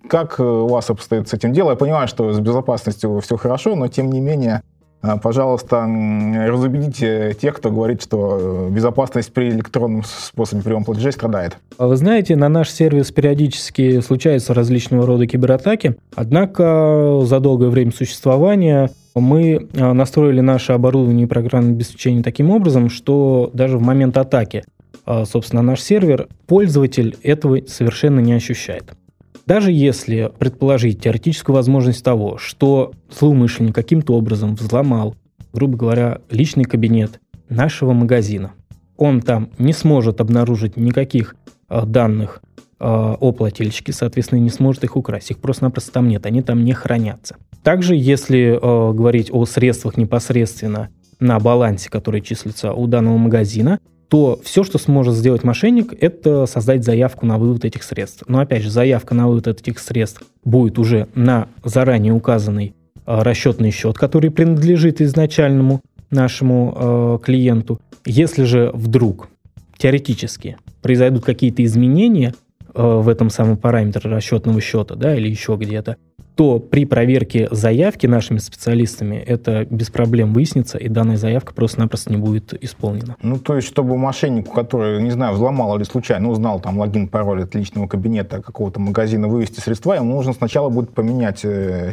Как 0.08 0.40
у 0.40 0.66
вас 0.66 0.90
обстоит 0.90 1.28
с 1.28 1.34
этим 1.34 1.52
дело? 1.52 1.70
Я 1.70 1.76
понимаю, 1.76 2.08
что 2.08 2.32
с 2.32 2.40
безопасностью 2.40 3.20
все 3.20 3.37
хорошо, 3.37 3.76
но 3.76 3.88
тем 3.88 4.11
не 4.11 4.20
менее 4.20 4.62
пожалуйста, 5.23 5.87
разубедите 6.47 7.37
тех, 7.40 7.56
кто 7.56 7.71
говорит, 7.71 8.02
что 8.02 8.68
безопасность 8.71 9.32
при 9.32 9.50
электронном 9.50 10.04
способе 10.04 10.62
приема 10.62 10.85
платежей 10.85 11.12
страдает. 11.12 11.56
А 11.78 11.87
вы 11.87 11.97
знаете, 11.97 12.37
на 12.37 12.49
наш 12.49 12.71
сервис 12.71 13.11
периодически 13.11 14.00
случаются 14.00 14.54
различного 14.54 15.06
рода 15.06 15.26
кибератаки, 15.26 15.97
однако 16.14 17.21
за 17.25 17.40
долгое 17.40 17.68
время 17.68 17.92
существования 17.92 18.90
мы 19.14 19.68
а, 19.76 19.92
настроили 19.92 20.40
наше 20.40 20.73
оборудование 20.73 21.26
и 21.26 21.28
программное 21.28 21.73
обеспечение 21.73 22.23
таким 22.23 22.50
образом, 22.50 22.88
что 22.88 23.50
даже 23.52 23.78
в 23.78 23.82
момент 23.82 24.16
атаки, 24.16 24.64
собственно, 25.25 25.62
наш 25.62 25.80
сервер, 25.80 26.28
пользователь 26.47 27.16
этого 27.23 27.59
совершенно 27.66 28.21
не 28.21 28.35
ощущает. 28.35 28.94
Даже 29.52 29.71
если 29.71 30.32
предположить 30.38 31.02
теоретическую 31.02 31.54
возможность 31.54 32.02
того, 32.02 32.38
что 32.38 32.92
злоумышленник 33.11 33.75
каким-то 33.75 34.14
образом 34.14 34.54
взломал, 34.54 35.14
грубо 35.52 35.76
говоря, 35.76 36.23
личный 36.30 36.64
кабинет 36.64 37.21
нашего 37.50 37.92
магазина, 37.92 38.52
он 38.97 39.21
там 39.21 39.50
не 39.59 39.75
сможет 39.75 40.23
обнаружить 40.23 40.78
никаких 40.78 41.37
э, 41.68 41.85
данных 41.85 42.40
э, 42.80 42.87
о 42.87 43.32
плательщике, 43.32 43.92
соответственно, 43.92 44.38
не 44.38 44.49
сможет 44.49 44.85
их 44.85 44.97
украсть. 44.97 45.30
Их 45.30 45.38
просто-напросто 45.38 45.92
там 45.92 46.09
нет, 46.09 46.25
они 46.25 46.40
там 46.40 46.64
не 46.64 46.73
хранятся. 46.73 47.37
Также, 47.62 47.94
если 47.94 48.54
э, 48.54 48.92
говорить 48.94 49.28
о 49.30 49.44
средствах 49.44 49.99
непосредственно 49.99 50.88
на 51.21 51.38
балансе, 51.38 51.90
который 51.90 52.23
числится 52.23 52.73
у 52.73 52.87
данного 52.87 53.18
магазина, 53.18 53.80
то 54.12 54.38
все, 54.45 54.62
что 54.62 54.76
сможет 54.76 55.14
сделать 55.14 55.42
мошенник, 55.42 55.95
это 55.99 56.45
создать 56.45 56.85
заявку 56.85 57.25
на 57.25 57.38
вывод 57.38 57.64
этих 57.64 57.83
средств. 57.83 58.25
Но 58.28 58.40
опять 58.40 58.62
же, 58.62 58.69
заявка 58.69 59.14
на 59.14 59.26
вывод 59.26 59.47
этих 59.47 59.78
средств 59.78 60.23
будет 60.45 60.78
уже 60.78 61.09
на 61.14 61.49
заранее 61.64 62.12
указанный 62.12 62.75
э, 63.07 63.23
расчетный 63.23 63.71
счет, 63.71 63.97
который 63.97 64.31
принадлежит 64.31 65.00
изначальному 65.00 65.81
нашему 66.11 66.75
э, 66.76 67.25
клиенту. 67.25 67.81
Если 68.04 68.45
же 68.45 68.71
вдруг 68.75 69.31
теоретически 69.78 70.59
произойдут 70.83 71.25
какие-то 71.25 71.64
изменения 71.64 72.35
э, 72.75 72.83
в 72.83 73.09
этом 73.09 73.31
самом 73.31 73.57
параметре 73.57 74.11
расчетного 74.11 74.61
счета, 74.61 74.95
да, 74.95 75.16
или 75.16 75.31
еще 75.31 75.57
где-то, 75.59 75.97
то 76.34 76.58
при 76.58 76.84
проверке 76.84 77.48
заявки 77.50 78.06
нашими 78.06 78.38
специалистами 78.38 79.16
это 79.16 79.66
без 79.68 79.90
проблем 79.90 80.32
выяснится, 80.32 80.78
и 80.78 80.88
данная 80.88 81.16
заявка 81.16 81.52
просто-напросто 81.52 82.10
не 82.10 82.16
будет 82.16 82.54
исполнена. 82.62 83.16
Ну, 83.22 83.38
то 83.38 83.56
есть, 83.56 83.68
чтобы 83.68 83.96
мошеннику, 83.98 84.52
который, 84.52 85.02
не 85.02 85.10
знаю, 85.10 85.34
взломал 85.34 85.76
или 85.76 85.84
случайно 85.84 86.30
узнал 86.30 86.60
там 86.60 86.78
логин, 86.78 87.08
пароль 87.08 87.42
от 87.42 87.54
личного 87.54 87.86
кабинета 87.86 88.40
какого-то 88.40 88.80
магазина, 88.80 89.28
вывести 89.28 89.60
средства, 89.60 89.94
ему 89.94 90.14
нужно 90.14 90.32
сначала 90.32 90.70
будет 90.70 90.90
поменять 90.90 91.44
э, 91.44 91.92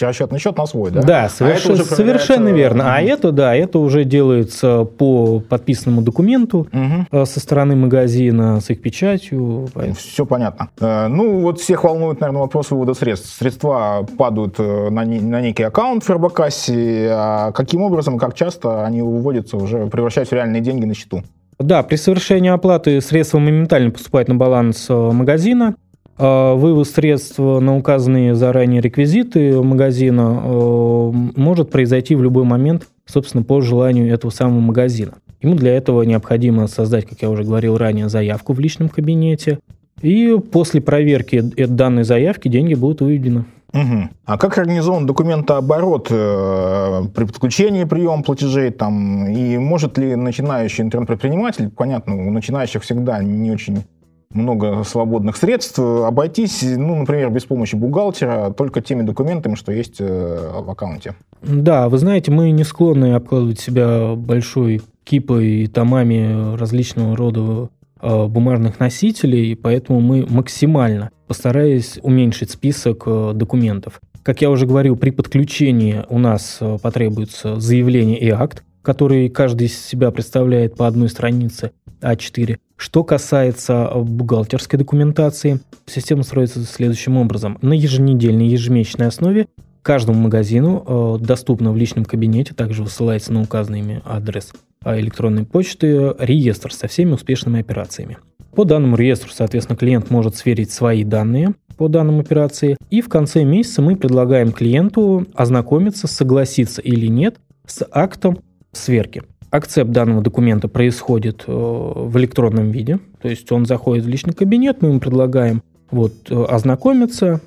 расчетный 0.00 0.38
счет 0.38 0.56
на 0.56 0.66
свой, 0.66 0.90
да? 0.90 1.02
Да, 1.02 1.28
соверш... 1.28 1.66
а 1.66 1.76
совершенно 1.76 2.48
верно. 2.48 2.94
А 2.94 3.00
это, 3.00 3.32
да, 3.32 3.54
это 3.54 3.78
уже 3.78 4.04
делается 4.04 4.84
по 4.84 5.40
подписанному 5.40 6.02
документу 6.02 6.68
угу. 6.72 7.26
со 7.26 7.40
стороны 7.40 7.74
магазина, 7.74 8.60
с 8.60 8.70
их 8.70 8.80
печатью. 8.82 9.68
Все 9.96 10.24
понятно. 10.24 10.70
Э, 10.80 11.08
ну, 11.08 11.40
вот 11.40 11.60
всех 11.60 11.84
волнует, 11.84 12.20
наверное, 12.20 12.42
вопрос 12.42 12.70
вывода 12.70 12.94
средств. 12.94 13.34
Средства 13.36 13.79
падают 14.18 14.56
э, 14.58 14.90
на, 14.90 15.04
на 15.04 15.40
некий 15.40 15.62
аккаунт 15.62 16.02
в 16.02 16.06
Фербокассе, 16.06 17.08
а 17.12 17.52
каким 17.52 17.82
образом, 17.82 18.18
как 18.18 18.34
часто 18.34 18.84
они 18.84 19.02
выводятся, 19.02 19.56
уже 19.56 19.86
превращаются 19.86 20.34
в 20.34 20.38
реальные 20.38 20.62
деньги 20.62 20.84
на 20.84 20.94
счету? 20.94 21.22
Да, 21.58 21.82
при 21.82 21.96
совершении 21.96 22.50
оплаты 22.50 23.00
средства 23.00 23.38
моментально 23.38 23.90
поступают 23.90 24.28
на 24.28 24.34
баланс 24.34 24.86
э, 24.88 24.94
магазина. 24.94 25.74
Э, 26.18 26.54
вывод 26.54 26.88
средств 26.88 27.38
на 27.38 27.76
указанные 27.76 28.34
заранее 28.34 28.80
реквизиты 28.80 29.60
магазина 29.62 31.12
может 31.36 31.70
произойти 31.70 32.14
в 32.14 32.22
любой 32.22 32.44
момент, 32.44 32.88
собственно, 33.06 33.42
по 33.42 33.60
желанию 33.60 34.12
этого 34.12 34.30
самого 34.30 34.60
магазина. 34.60 35.14
Ему 35.42 35.54
для 35.54 35.74
этого 35.74 36.02
необходимо 36.02 36.66
создать, 36.66 37.06
как 37.06 37.22
я 37.22 37.30
уже 37.30 37.44
говорил 37.44 37.78
ранее, 37.78 38.08
заявку 38.08 38.52
в 38.52 38.60
личном 38.60 38.88
кабинете. 38.88 39.58
И 40.02 40.36
после 40.50 40.80
проверки 40.80 41.40
данной 41.40 42.04
заявки 42.04 42.48
деньги 42.48 42.74
будут 42.74 43.00
выведены. 43.00 43.44
Угу. 43.72 44.08
А 44.24 44.38
как 44.38 44.58
организован 44.58 45.06
документооборот 45.06 46.08
э, 46.10 47.02
при 47.14 47.24
подключении 47.24 47.84
приема 47.84 48.22
платежей? 48.22 48.70
Там, 48.70 49.28
и 49.28 49.58
может 49.58 49.96
ли 49.98 50.16
начинающий 50.16 50.82
интернет-предприниматель, 50.82 51.70
понятно, 51.70 52.16
у 52.16 52.30
начинающих 52.30 52.82
всегда 52.82 53.22
не 53.22 53.50
очень 53.50 53.84
много 54.32 54.84
свободных 54.84 55.36
средств, 55.36 55.78
обойтись, 55.78 56.62
ну, 56.62 56.94
например, 56.96 57.30
без 57.30 57.44
помощи 57.44 57.74
бухгалтера, 57.74 58.50
только 58.50 58.80
теми 58.80 59.02
документами, 59.02 59.54
что 59.54 59.72
есть 59.72 59.96
э, 60.00 60.52
в 60.60 60.70
аккаунте? 60.70 61.14
Да, 61.42 61.88
вы 61.88 61.98
знаете, 61.98 62.30
мы 62.30 62.50
не 62.50 62.64
склонны 62.64 63.14
обкладывать 63.14 63.60
себя 63.60 64.14
большой 64.14 64.82
кипой 65.04 65.46
и 65.46 65.66
томами 65.66 66.56
различного 66.56 67.16
рода 67.16 67.68
Э, 67.79 67.79
бумажных 68.02 68.80
носителей, 68.80 69.56
поэтому 69.56 70.00
мы 70.00 70.26
максимально 70.28 71.10
постарались 71.26 71.98
уменьшить 72.02 72.50
список 72.50 73.04
э, 73.06 73.32
документов. 73.34 74.00
Как 74.22 74.42
я 74.42 74.50
уже 74.50 74.66
говорил, 74.66 74.96
при 74.96 75.10
подключении 75.10 76.04
у 76.08 76.18
нас 76.18 76.58
э, 76.60 76.78
потребуется 76.82 77.60
заявление 77.60 78.18
и 78.18 78.30
акт, 78.30 78.64
который 78.82 79.28
каждый 79.28 79.68
из 79.68 79.78
себя 79.78 80.10
представляет 80.10 80.76
по 80.76 80.86
одной 80.86 81.08
странице 81.08 81.70
А4. 82.00 82.58
Что 82.76 83.04
касается 83.04 83.90
бухгалтерской 83.94 84.78
документации, 84.78 85.60
система 85.86 86.22
строится 86.22 86.64
следующим 86.64 87.16
образом. 87.16 87.58
На 87.62 87.74
еженедельной, 87.74 88.48
ежемесячной 88.48 89.06
основе 89.06 89.46
каждому 89.82 90.20
магазину 90.20 91.18
доступно 91.20 91.72
в 91.72 91.76
личном 91.76 92.04
кабинете, 92.04 92.54
также 92.54 92.82
высылается 92.82 93.32
на 93.32 93.42
указанный 93.42 94.00
адрес 94.04 94.52
а, 94.82 94.98
электронной 94.98 95.44
почты 95.44 96.14
реестр 96.18 96.72
со 96.72 96.88
всеми 96.88 97.12
успешными 97.12 97.60
операциями. 97.60 98.18
По 98.54 98.64
данному 98.64 98.96
реестру, 98.96 99.30
соответственно, 99.32 99.76
клиент 99.76 100.10
может 100.10 100.36
сверить 100.36 100.70
свои 100.70 101.04
данные 101.04 101.54
по 101.76 101.88
данным 101.88 102.20
операции. 102.20 102.76
И 102.90 103.00
в 103.00 103.08
конце 103.08 103.42
месяца 103.42 103.80
мы 103.80 103.96
предлагаем 103.96 104.52
клиенту 104.52 105.26
ознакомиться, 105.34 106.08
согласиться 106.08 106.82
или 106.82 107.06
нет 107.06 107.36
с 107.66 107.86
актом 107.90 108.40
сверки. 108.72 109.22
Акцепт 109.50 109.90
данного 109.90 110.22
документа 110.22 110.68
происходит 110.68 111.44
э, 111.46 111.52
в 111.52 112.16
электронном 112.18 112.70
виде, 112.70 112.98
то 113.20 113.28
есть 113.28 113.50
он 113.50 113.66
заходит 113.66 114.04
в 114.04 114.08
личный 114.08 114.32
кабинет, 114.32 114.82
мы 114.82 114.90
ему 114.90 115.00
предлагаем 115.00 115.62
вот, 115.90 116.12
э, 116.30 116.44
ознакомиться 116.44 117.40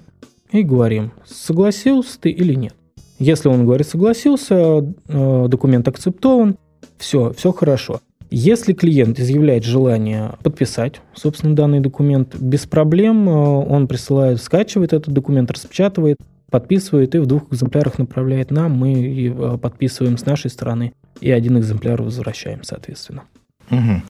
и 0.53 0.63
говорим, 0.63 1.12
согласился 1.25 2.19
ты 2.19 2.29
или 2.29 2.53
нет. 2.53 2.75
Если 3.19 3.50
он 3.50 3.65
говорит 3.65 3.88
согласился, 3.88 4.86
э, 5.07 5.45
документ 5.48 5.88
акцептован, 5.88 6.57
все, 6.98 7.33
все 7.33 7.51
хорошо. 7.51 8.01
Если 8.29 8.74
клиент 8.74 9.19
изъявляет 9.19 9.63
желание 9.63 10.33
подписать, 10.43 11.01
собственно, 11.13 11.55
данный 11.55 11.79
документ, 11.79 12.36
без 12.36 12.65
проблем 12.65 13.27
э, 13.27 13.31
он 13.31 13.88
присылает, 13.88 14.41
скачивает 14.41 14.93
этот 14.93 15.13
документ, 15.13 15.51
распечатывает, 15.51 16.17
подписывает 16.50 17.15
и 17.15 17.19
в 17.19 17.25
двух 17.25 17.51
экземплярах 17.51 17.98
направляет 17.98 18.51
нам, 18.51 18.74
мы 18.74 19.29
э, 19.29 19.57
подписываем 19.57 20.17
с 20.17 20.25
нашей 20.25 20.51
стороны 20.51 20.93
и 21.19 21.31
один 21.31 21.57
экземпляр 21.57 22.01
возвращаем, 22.01 22.63
соответственно. 22.63 23.24
Угу. 23.72 24.01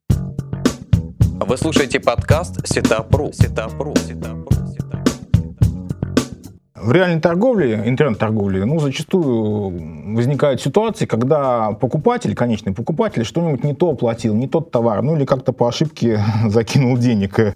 Вы 1.48 1.58
слушаете 1.58 2.00
подкаст 2.00 2.66
Сетапру. 2.68 3.32
Сетапру. 3.34 3.94
Сетапру 3.96 4.53
в 6.84 6.92
реальной 6.92 7.22
торговле, 7.22 7.82
интернет-торговле, 7.86 8.66
ну, 8.66 8.80
зачастую 8.80 10.14
возникают 10.16 10.62
ситуации, 10.62 11.06
когда 11.06 11.72
покупатель, 11.72 12.36
конечный 12.36 12.74
покупатель, 12.74 13.24
что-нибудь 13.24 13.64
не 13.64 13.74
то 13.74 13.92
оплатил, 13.92 14.36
не 14.36 14.48
тот 14.48 14.72
товар, 14.72 15.02
ну, 15.02 15.16
или 15.16 15.26
как-то 15.26 15.54
по 15.54 15.68
ошибке 15.68 16.22
закинул 16.48 16.98
денег. 16.98 17.56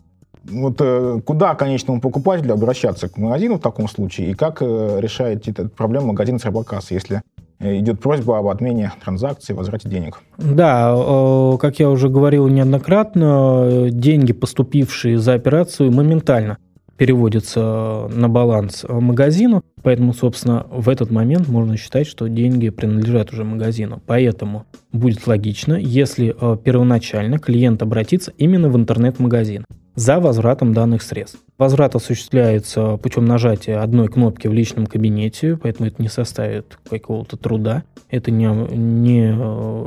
Вот 0.50 0.78
э, 0.80 1.20
куда 1.26 1.56
конечному 1.56 2.00
покупателю 2.00 2.54
обращаться? 2.54 3.10
К 3.10 3.18
магазину 3.18 3.56
в 3.56 3.60
таком 3.60 3.90
случае? 3.90 4.32
И 4.32 4.34
как 4.34 4.62
э, 4.62 4.98
решает 5.02 5.46
эту 5.48 5.68
проблему 5.68 6.08
магазин 6.08 6.40
Срабакас, 6.40 6.92
если 6.92 7.22
э, 7.60 7.80
идет 7.80 8.00
просьба 8.00 8.38
об 8.38 8.48
отмене 8.48 8.94
транзакции, 9.04 9.52
возврате 9.52 9.90
денег. 9.90 10.22
Да, 10.38 11.58
как 11.60 11.80
я 11.80 11.90
уже 11.90 12.08
говорил 12.08 12.48
неоднократно, 12.48 13.90
деньги, 13.92 14.32
поступившие 14.32 15.18
за 15.18 15.34
операцию, 15.34 15.92
моментально 15.92 16.58
переводится 16.98 18.10
на 18.12 18.28
баланс 18.28 18.86
магазину, 18.88 19.64
поэтому, 19.84 20.14
собственно, 20.14 20.66
в 20.70 20.90
этот 20.90 21.12
момент 21.12 21.48
можно 21.48 21.78
считать, 21.78 22.08
что 22.08 22.28
деньги 22.28 22.70
принадлежат 22.70 23.32
уже 23.32 23.44
магазину. 23.44 24.02
Поэтому 24.06 24.66
будет 24.92 25.26
логично, 25.28 25.76
если 25.76 26.36
э, 26.40 26.58
первоначально 26.64 27.40
клиент 27.40 27.82
обратится 27.82 28.34
именно 28.38 28.70
в 28.70 28.76
интернет-магазин. 28.76 29.66
за 29.96 30.20
возвратом 30.20 30.74
данных 30.74 31.02
средств. 31.02 31.40
Возврат 31.58 31.96
осуществляется 31.96 32.98
путем 32.98 33.26
нажатия 33.26 33.82
одной 33.82 34.10
кнопки 34.10 34.48
в 34.48 34.54
личном 34.54 34.86
кабинете, 34.86 35.58
поэтому 35.58 35.88
это 35.90 36.02
не 36.04 36.08
составит 36.08 36.78
какого-то 36.88 37.36
труда, 37.36 37.84
это 38.12 38.30
не, 38.30 38.46
не, 38.46 39.36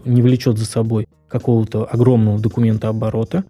не 0.05 0.21
влечет 0.21 0.59
за 0.59 0.67
собой 0.67 1.07
какого-то 1.29 1.85
огромного 1.85 2.41
документа 2.41 2.89
оборота. 2.89 3.45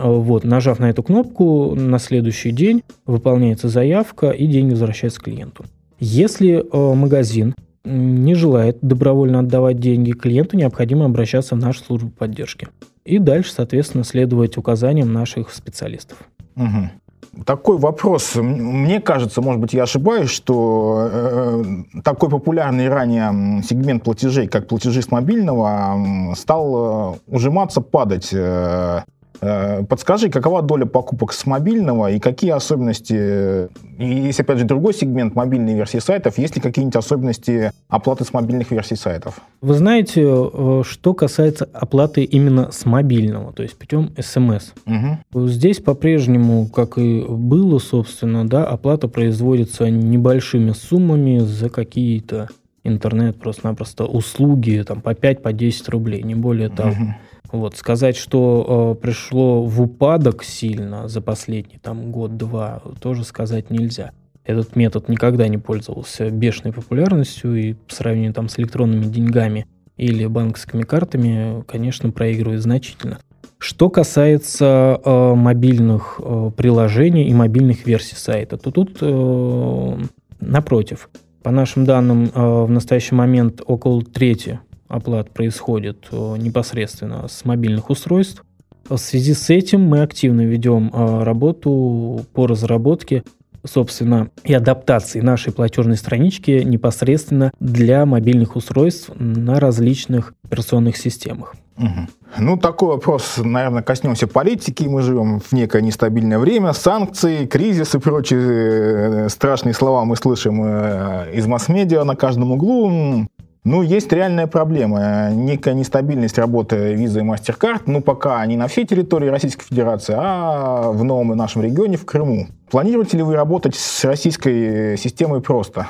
Вот, 0.00 0.44
нажав 0.44 0.78
на 0.78 0.90
эту 0.90 1.02
кнопку, 1.02 1.74
на 1.74 1.98
следующий 1.98 2.50
день 2.50 2.82
выполняется 3.06 3.68
заявка 3.68 4.30
и 4.30 4.46
деньги 4.46 4.72
возвращаются 4.72 5.20
клиенту. 5.20 5.64
Если 5.98 6.58
э, 6.58 6.94
магазин 6.94 7.54
не 7.84 8.34
желает 8.34 8.78
добровольно 8.82 9.40
отдавать 9.40 9.78
деньги 9.78 10.12
клиенту, 10.12 10.56
необходимо 10.56 11.06
обращаться 11.06 11.54
в 11.54 11.58
нашу 11.58 11.82
службу 11.82 12.10
поддержки. 12.10 12.68
И 13.04 13.18
дальше, 13.18 13.52
соответственно, 13.52 14.04
следовать 14.04 14.56
указаниям 14.56 15.12
наших 15.12 15.52
специалистов. 15.52 16.18
Угу. 16.56 17.44
Такой 17.44 17.78
вопрос. 17.78 18.34
Мне 18.36 19.00
кажется, 19.00 19.40
может 19.40 19.60
быть, 19.60 19.72
я 19.72 19.84
ошибаюсь, 19.84 20.30
что 20.30 21.08
э, 21.10 21.64
такой 22.02 22.28
популярный 22.28 22.88
ранее 22.88 23.62
сегмент 23.62 24.02
платежей, 24.02 24.48
как 24.48 24.66
платежи 24.66 25.02
с 25.02 25.10
мобильного, 25.10 26.34
стал 26.36 27.14
э, 27.14 27.18
ужиматься, 27.26 27.80
падать. 27.80 28.30
Э, 28.32 29.02
подскажи, 29.40 30.30
какова 30.30 30.62
доля 30.62 30.86
покупок 30.86 31.32
с 31.32 31.46
мобильного 31.46 32.10
и 32.10 32.18
какие 32.18 32.50
особенности, 32.50 33.68
и 33.98 34.06
есть 34.06 34.40
опять 34.40 34.58
же 34.58 34.64
другой 34.64 34.94
сегмент 34.94 35.34
мобильной 35.34 35.74
версии 35.74 35.98
сайтов, 35.98 36.38
есть 36.38 36.56
ли 36.56 36.62
какие-нибудь 36.62 36.96
особенности 36.96 37.72
оплаты 37.88 38.24
с 38.24 38.32
мобильных 38.32 38.70
версий 38.70 38.96
сайтов? 38.96 39.40
Вы 39.60 39.74
знаете, 39.74 40.22
э, 40.24 40.82
что 40.84 41.14
касается 41.14 41.68
оплаты 41.72 42.24
именно 42.24 42.70
с 42.72 42.84
мобильного, 42.84 43.52
то 43.52 43.62
есть 43.62 43.76
путем 43.76 44.12
смс. 44.18 44.72
Угу. 44.86 45.46
Здесь 45.48 45.78
по-прежнему, 45.78 46.66
как 46.66 46.98
и 46.98 47.24
было, 47.28 47.78
собственно, 47.78 48.46
да, 48.48 48.66
оплата 48.66 49.08
производится 49.08 49.88
небольшими 49.88 50.72
суммами 50.72 51.38
за 51.38 51.68
какие-то 51.68 52.48
интернет 52.84 53.38
просто-напросто 53.38 54.04
услуги 54.04 54.82
там 54.86 55.00
по 55.00 55.10
5-10 55.10 55.84
по 55.84 55.92
рублей, 55.92 56.22
не 56.22 56.34
более 56.34 56.68
того. 56.68 56.90
Угу. 56.90 57.14
Вот, 57.50 57.76
сказать, 57.76 58.16
что 58.16 58.94
э, 58.98 59.02
пришло 59.02 59.62
в 59.62 59.80
упадок 59.80 60.44
сильно 60.44 61.08
за 61.08 61.20
последний 61.22 61.78
там 61.78 62.12
год-два, 62.12 62.82
тоже 63.00 63.24
сказать 63.24 63.70
нельзя. 63.70 64.12
Этот 64.44 64.76
метод 64.76 65.08
никогда 65.08 65.48
не 65.48 65.58
пользовался 65.58 66.30
бешеной 66.30 66.72
популярностью 66.72 67.54
и 67.54 67.72
по 67.74 67.94
сравнению 67.94 68.34
там 68.34 68.48
с 68.48 68.58
электронными 68.58 69.04
деньгами 69.04 69.66
или 69.96 70.26
банковскими 70.26 70.82
картами, 70.82 71.64
конечно, 71.66 72.10
проигрывает 72.10 72.62
значительно. 72.62 73.18
Что 73.58 73.90
касается 73.90 75.00
э, 75.04 75.34
мобильных 75.34 76.20
э, 76.22 76.50
приложений 76.56 77.28
и 77.28 77.34
мобильных 77.34 77.86
версий 77.86 78.14
сайта, 78.14 78.56
то 78.56 78.70
тут 78.70 78.98
э, 79.00 79.98
напротив, 80.40 81.10
по 81.42 81.50
нашим 81.50 81.84
данным, 81.84 82.30
э, 82.32 82.64
в 82.64 82.70
настоящий 82.70 83.14
момент 83.14 83.60
около 83.66 84.02
трети 84.02 84.60
оплат 84.88 85.30
происходит 85.30 86.08
э, 86.10 86.36
непосредственно 86.38 87.28
с 87.28 87.44
мобильных 87.44 87.90
устройств. 87.90 88.44
В 88.88 88.96
связи 88.96 89.34
с 89.34 89.50
этим 89.50 89.82
мы 89.82 90.02
активно 90.02 90.42
ведем 90.42 90.90
э, 90.92 91.22
работу 91.22 92.24
по 92.32 92.46
разработке 92.46 93.22
собственно, 93.64 94.30
и 94.44 94.54
адаптации 94.54 95.20
нашей 95.20 95.52
платежной 95.52 95.96
странички 95.96 96.62
непосредственно 96.64 97.50
для 97.60 98.06
мобильных 98.06 98.56
устройств 98.56 99.10
на 99.16 99.60
различных 99.60 100.32
операционных 100.44 100.96
системах. 100.96 101.54
Угу. 101.76 102.08
Ну, 102.38 102.56
такой 102.56 102.88
вопрос, 102.88 103.34
наверное, 103.36 103.82
коснемся 103.82 104.26
политики. 104.26 104.84
Мы 104.84 105.02
живем 105.02 105.40
в 105.40 105.52
некое 105.52 105.82
нестабильное 105.82 106.38
время. 106.38 106.72
Санкции, 106.72 107.46
кризис 107.46 107.94
и 107.94 107.98
прочие 107.98 108.40
э, 108.40 109.28
страшные 109.28 109.74
слова 109.74 110.04
мы 110.04 110.16
слышим 110.16 110.64
из 110.64 111.46
масс-медиа 111.46 112.04
на 112.04 112.16
каждом 112.16 112.52
углу. 112.52 113.26
Ну, 113.64 113.82
есть 113.82 114.12
реальная 114.12 114.46
проблема. 114.46 115.30
Некая 115.32 115.74
нестабильность 115.74 116.38
работы 116.38 116.94
визы 116.94 117.20
и 117.20 117.22
MasterCard, 117.22 117.82
ну, 117.86 118.00
пока 118.00 118.44
не 118.46 118.56
на 118.56 118.68
всей 118.68 118.86
территории 118.86 119.28
Российской 119.28 119.64
Федерации, 119.64 120.14
а 120.16 120.90
в 120.90 121.04
новом 121.04 121.36
нашем 121.36 121.62
регионе, 121.62 121.96
в 121.96 122.06
Крыму. 122.06 122.46
Планируете 122.70 123.16
ли 123.16 123.22
вы 123.22 123.34
работать 123.34 123.74
с 123.74 124.04
российской 124.04 124.96
системой 124.96 125.40
просто? 125.40 125.88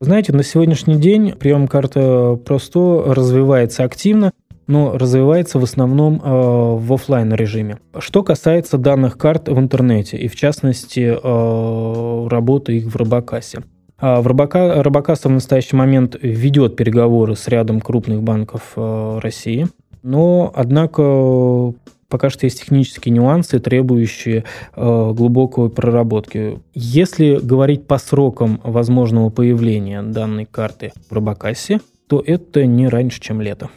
Знаете, 0.00 0.32
на 0.34 0.42
сегодняшний 0.42 0.96
день 0.96 1.32
прием 1.32 1.68
карты 1.68 2.36
просто 2.36 3.02
развивается 3.06 3.84
активно, 3.84 4.32
но 4.66 4.98
развивается 4.98 5.58
в 5.58 5.64
основном 5.64 6.20
э, 6.22 6.28
в 6.28 6.92
офлайн 6.92 7.32
режиме. 7.32 7.78
Что 7.98 8.22
касается 8.22 8.78
данных 8.78 9.16
карт 9.16 9.48
в 9.48 9.58
интернете 9.58 10.16
и 10.16 10.28
в 10.28 10.36
частности 10.36 11.16
э, 11.16 12.28
работы 12.28 12.76
их 12.76 12.86
в 12.86 12.96
Робокассе. 12.96 13.62
А 13.98 14.20
в 14.20 14.26
Робока, 14.26 14.82
Робокаса 14.82 15.28
в 15.28 15.32
настоящий 15.32 15.76
момент 15.76 16.16
ведет 16.20 16.76
переговоры 16.76 17.34
с 17.34 17.48
рядом 17.48 17.80
крупных 17.80 18.22
банков 18.22 18.72
э, 18.76 19.18
России, 19.22 19.68
но, 20.02 20.52
однако, 20.54 21.72
пока 22.08 22.30
что 22.30 22.44
есть 22.46 22.60
технические 22.60 23.14
нюансы, 23.14 23.58
требующие 23.58 24.44
э, 24.74 25.12
глубокой 25.14 25.70
проработки. 25.70 26.60
Если 26.74 27.38
говорить 27.42 27.86
по 27.86 27.98
срокам 27.98 28.60
возможного 28.62 29.30
появления 29.30 30.02
данной 30.02 30.44
карты 30.44 30.92
в 31.08 31.12
Робокассе, 31.12 31.80
то 32.06 32.22
это 32.24 32.66
не 32.66 32.88
раньше, 32.88 33.20
чем 33.20 33.40
лето. 33.40 33.70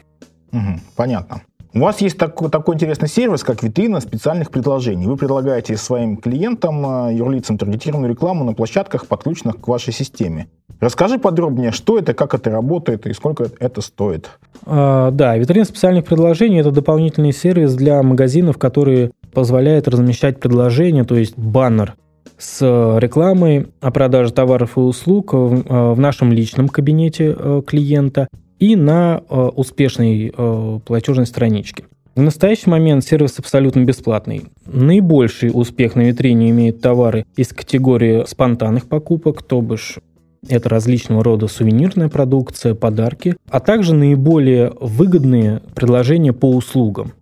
Угу, 0.51 0.79
понятно. 0.95 1.41
У 1.71 1.82
вас 1.82 2.01
есть 2.01 2.17
такой, 2.17 2.49
такой 2.49 2.75
интересный 2.75 3.08
сервис, 3.08 3.43
как 3.43 3.62
витрина 3.62 3.99
специальных 3.99 4.49
предложений. 4.49 5.05
Вы 5.05 5.17
предлагаете 5.17 5.77
своим 5.77 6.17
клиентам, 6.17 7.08
э, 7.10 7.13
юрлицам 7.13 7.60
таргетированную 7.60 8.12
рекламу 8.12 8.43
на 8.43 8.53
площадках, 8.53 9.05
подключенных 9.05 9.62
к 9.62 9.67
вашей 9.67 9.93
системе. 9.93 10.47
Расскажи 10.79 11.19
подробнее, 11.19 11.71
что 11.71 11.99
это, 11.99 12.15
как 12.15 12.34
это 12.34 12.49
работает 12.49 13.05
и 13.05 13.13
сколько 13.13 13.51
это 13.60 13.82
стоит. 13.82 14.32
А, 14.65 15.12
да, 15.12 15.38
витрина 15.38 15.63
специальных 15.63 16.05
предложений– 16.05 16.60
это 16.62 16.71
дополнительный 16.71 17.34
сервис 17.34 17.75
для 17.75 18.01
магазинов, 18.01 18.58
который 18.58 19.12
позволяет 19.32 19.88
размещать 19.88 20.39
предложения, 20.39 21.03
то 21.03 21.15
есть 21.15 21.38
баннер 21.38 21.93
с 22.39 22.62
рекламой 22.99 23.67
о 23.79 23.91
продаже 23.91 24.32
товаров 24.34 24.77
и 24.77 24.79
услуг 24.79 25.34
в 25.34 25.63
э, 25.67 25.95
нашем 25.95 26.32
личном 26.32 26.67
кабинете 26.67 27.36
э, 27.38 27.62
клиента– 27.67 28.27
и 28.60 28.76
на 28.76 29.24
э, 29.30 29.36
успешной 29.56 30.34
э, 30.36 30.80
платежной 30.86 31.26
страничке. 31.26 31.86
В 32.15 32.22
настоящий 32.22 32.69
момент 32.69 33.06
сервис 33.06 33.39
абсолютно 33.39 33.82
бесплатный. 33.86 34.43
Наибольший 34.65 35.52
успех 35.54 35.95
на 35.95 36.02
витрине 36.02 36.50
имеют 36.50 36.82
товары 36.82 37.26
из 37.38 37.50
категории 37.50 38.26
спонтанных 38.28 38.88
покупок, 38.88 39.41
то 39.41 39.62
бишь 39.62 40.00
это 40.48 40.69
различного 40.69 41.24
рода 41.24 41.48
сувенирная 41.48 42.10
продукция, 42.10 42.76
подарки, 42.76 43.36
а 43.50 43.60
также 43.60 43.93
наиболее 43.93 44.74
выгодные 44.80 45.62
предложения 45.76 46.34
по 46.34 46.50
услугам. 46.52 47.13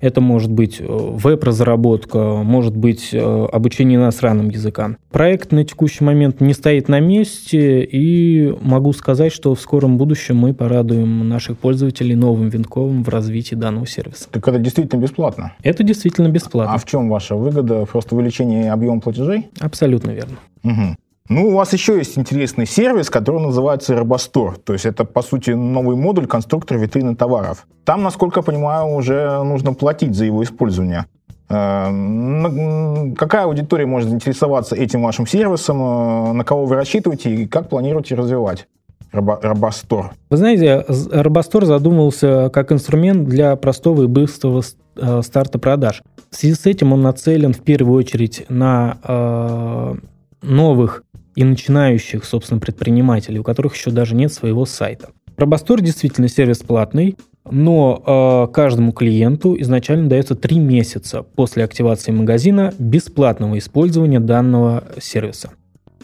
Это 0.00 0.20
может 0.20 0.50
быть 0.50 0.80
э, 0.80 0.84
веб-разработка, 0.86 2.18
может 2.42 2.76
быть 2.76 3.10
э, 3.12 3.18
обучение 3.18 3.98
иностранным 3.98 4.50
языкам. 4.50 4.98
Проект 5.10 5.52
на 5.52 5.64
текущий 5.64 6.04
момент 6.04 6.40
не 6.40 6.52
стоит 6.52 6.88
на 6.88 7.00
месте, 7.00 7.82
и 7.84 8.54
могу 8.60 8.92
сказать, 8.92 9.32
что 9.32 9.54
в 9.54 9.60
скором 9.60 9.96
будущем 9.96 10.36
мы 10.36 10.52
порадуем 10.52 11.28
наших 11.28 11.58
пользователей 11.58 12.14
новым 12.14 12.48
винковым 12.48 13.02
в 13.02 13.08
развитии 13.08 13.54
данного 13.54 13.86
сервиса. 13.86 14.28
Так 14.30 14.46
это 14.46 14.58
действительно 14.58 15.00
бесплатно? 15.00 15.52
Это 15.62 15.82
действительно 15.82 16.28
бесплатно. 16.28 16.74
А 16.74 16.78
в 16.78 16.84
чем 16.84 17.08
ваша 17.08 17.34
выгода? 17.34 17.86
Просто 17.86 18.14
увеличение 18.14 18.72
объема 18.72 19.00
платежей? 19.00 19.48
Абсолютно 19.60 20.10
верно. 20.10 20.36
Угу. 20.62 20.96
Ну, 21.28 21.48
у 21.48 21.50
вас 21.52 21.72
еще 21.72 21.96
есть 21.96 22.16
интересный 22.16 22.66
сервис, 22.66 23.10
который 23.10 23.40
называется 23.40 23.96
Робостор. 23.96 24.58
То 24.58 24.72
есть 24.72 24.86
это, 24.86 25.04
по 25.04 25.22
сути, 25.22 25.50
новый 25.50 25.96
модуль 25.96 26.26
конструктора 26.26 26.78
витрины 26.78 27.16
товаров. 27.16 27.66
Там, 27.84 28.02
насколько 28.02 28.40
я 28.40 28.44
понимаю, 28.44 28.94
уже 28.94 29.42
нужно 29.42 29.74
платить 29.74 30.14
за 30.14 30.24
его 30.24 30.42
использование. 30.44 31.06
Э, 31.48 33.12
какая 33.16 33.44
аудитория 33.44 33.86
может 33.86 34.08
заинтересоваться 34.08 34.76
этим 34.76 35.02
вашим 35.02 35.26
сервисом? 35.26 35.80
Э, 35.80 36.32
на 36.32 36.44
кого 36.44 36.64
вы 36.64 36.76
рассчитываете 36.76 37.34
и 37.34 37.46
как 37.46 37.68
планируете 37.68 38.14
развивать? 38.14 38.66
Робостор. 39.12 40.12
Вы 40.30 40.36
знаете, 40.36 40.84
Робостор 41.10 41.64
задумывался 41.64 42.50
как 42.52 42.72
инструмент 42.72 43.26
для 43.28 43.56
простого 43.56 44.02
и 44.02 44.06
быстрого 44.06 44.62
э, 44.96 45.22
старта 45.22 45.58
продаж. 45.58 46.02
В 46.30 46.36
связи 46.36 46.54
с 46.54 46.66
этим 46.66 46.92
он 46.92 47.02
нацелен 47.02 47.52
в 47.52 47.60
первую 47.60 47.98
очередь 47.98 48.44
на 48.48 49.96
новых 50.42 51.02
и 51.36 51.44
начинающих, 51.44 52.24
собственно, 52.24 52.58
предпринимателей, 52.58 53.38
у 53.38 53.44
которых 53.44 53.76
еще 53.76 53.90
даже 53.92 54.16
нет 54.16 54.32
своего 54.32 54.66
сайта. 54.66 55.10
Робостор 55.36 55.82
действительно 55.82 56.28
сервис 56.28 56.58
платный, 56.58 57.16
но 57.48 58.48
э, 58.48 58.52
каждому 58.52 58.92
клиенту 58.92 59.54
изначально 59.60 60.08
дается 60.08 60.34
3 60.34 60.58
месяца 60.58 61.22
после 61.22 61.62
активации 61.62 62.10
магазина 62.10 62.72
бесплатного 62.78 63.58
использования 63.58 64.18
данного 64.18 64.84
сервиса. 64.98 65.50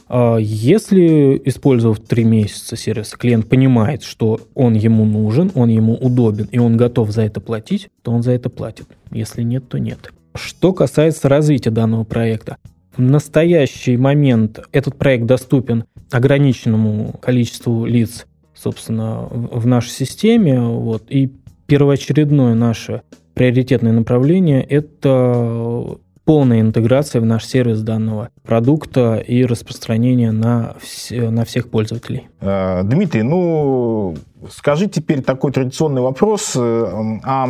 Э, 0.08 0.36
если, 0.38 1.40
использовав 1.46 2.00
3 2.00 2.24
месяца 2.24 2.76
сервиса, 2.76 3.16
клиент 3.16 3.48
понимает, 3.48 4.02
что 4.02 4.38
он 4.54 4.74
ему 4.74 5.06
нужен, 5.06 5.50
он 5.54 5.70
ему 5.70 5.94
удобен, 5.94 6.48
и 6.52 6.58
он 6.58 6.76
готов 6.76 7.10
за 7.10 7.22
это 7.22 7.40
платить, 7.40 7.88
то 8.02 8.12
он 8.12 8.22
за 8.22 8.32
это 8.32 8.50
платит. 8.50 8.86
Если 9.10 9.42
нет, 9.42 9.66
то 9.68 9.78
нет. 9.78 10.12
Что 10.34 10.72
касается 10.74 11.28
развития 11.28 11.70
данного 11.70 12.04
проекта. 12.04 12.58
В 12.96 13.00
настоящий 13.00 13.96
момент 13.96 14.60
этот 14.72 14.96
проект 14.96 15.24
доступен 15.24 15.84
ограниченному 16.10 17.14
количеству 17.20 17.86
лиц, 17.86 18.26
собственно, 18.54 19.28
в 19.30 19.66
нашей 19.66 19.90
системе. 19.90 20.60
Вот, 20.60 21.04
и 21.08 21.32
первоочередное 21.66 22.54
наше 22.54 23.02
приоритетное 23.34 23.92
направление– 23.92 24.62
это 24.68 25.96
полная 26.24 26.60
интеграция 26.60 27.20
в 27.20 27.26
наш 27.26 27.46
сервис 27.46 27.80
данного 27.80 28.28
продукта 28.42 29.16
и 29.16 29.44
распространение 29.44 30.30
на, 30.30 30.76
вс- 30.80 31.30
на 31.30 31.44
всех 31.44 31.68
пользователей. 31.68 32.28
Э, 32.40 32.82
Дмитрий, 32.84 33.22
ну, 33.22 34.16
скажи 34.50 34.88
теперь 34.88 35.22
такой 35.22 35.52
традиционный 35.52 36.02
вопрос 36.02 36.52
э, 36.56 37.18
о 37.22 37.46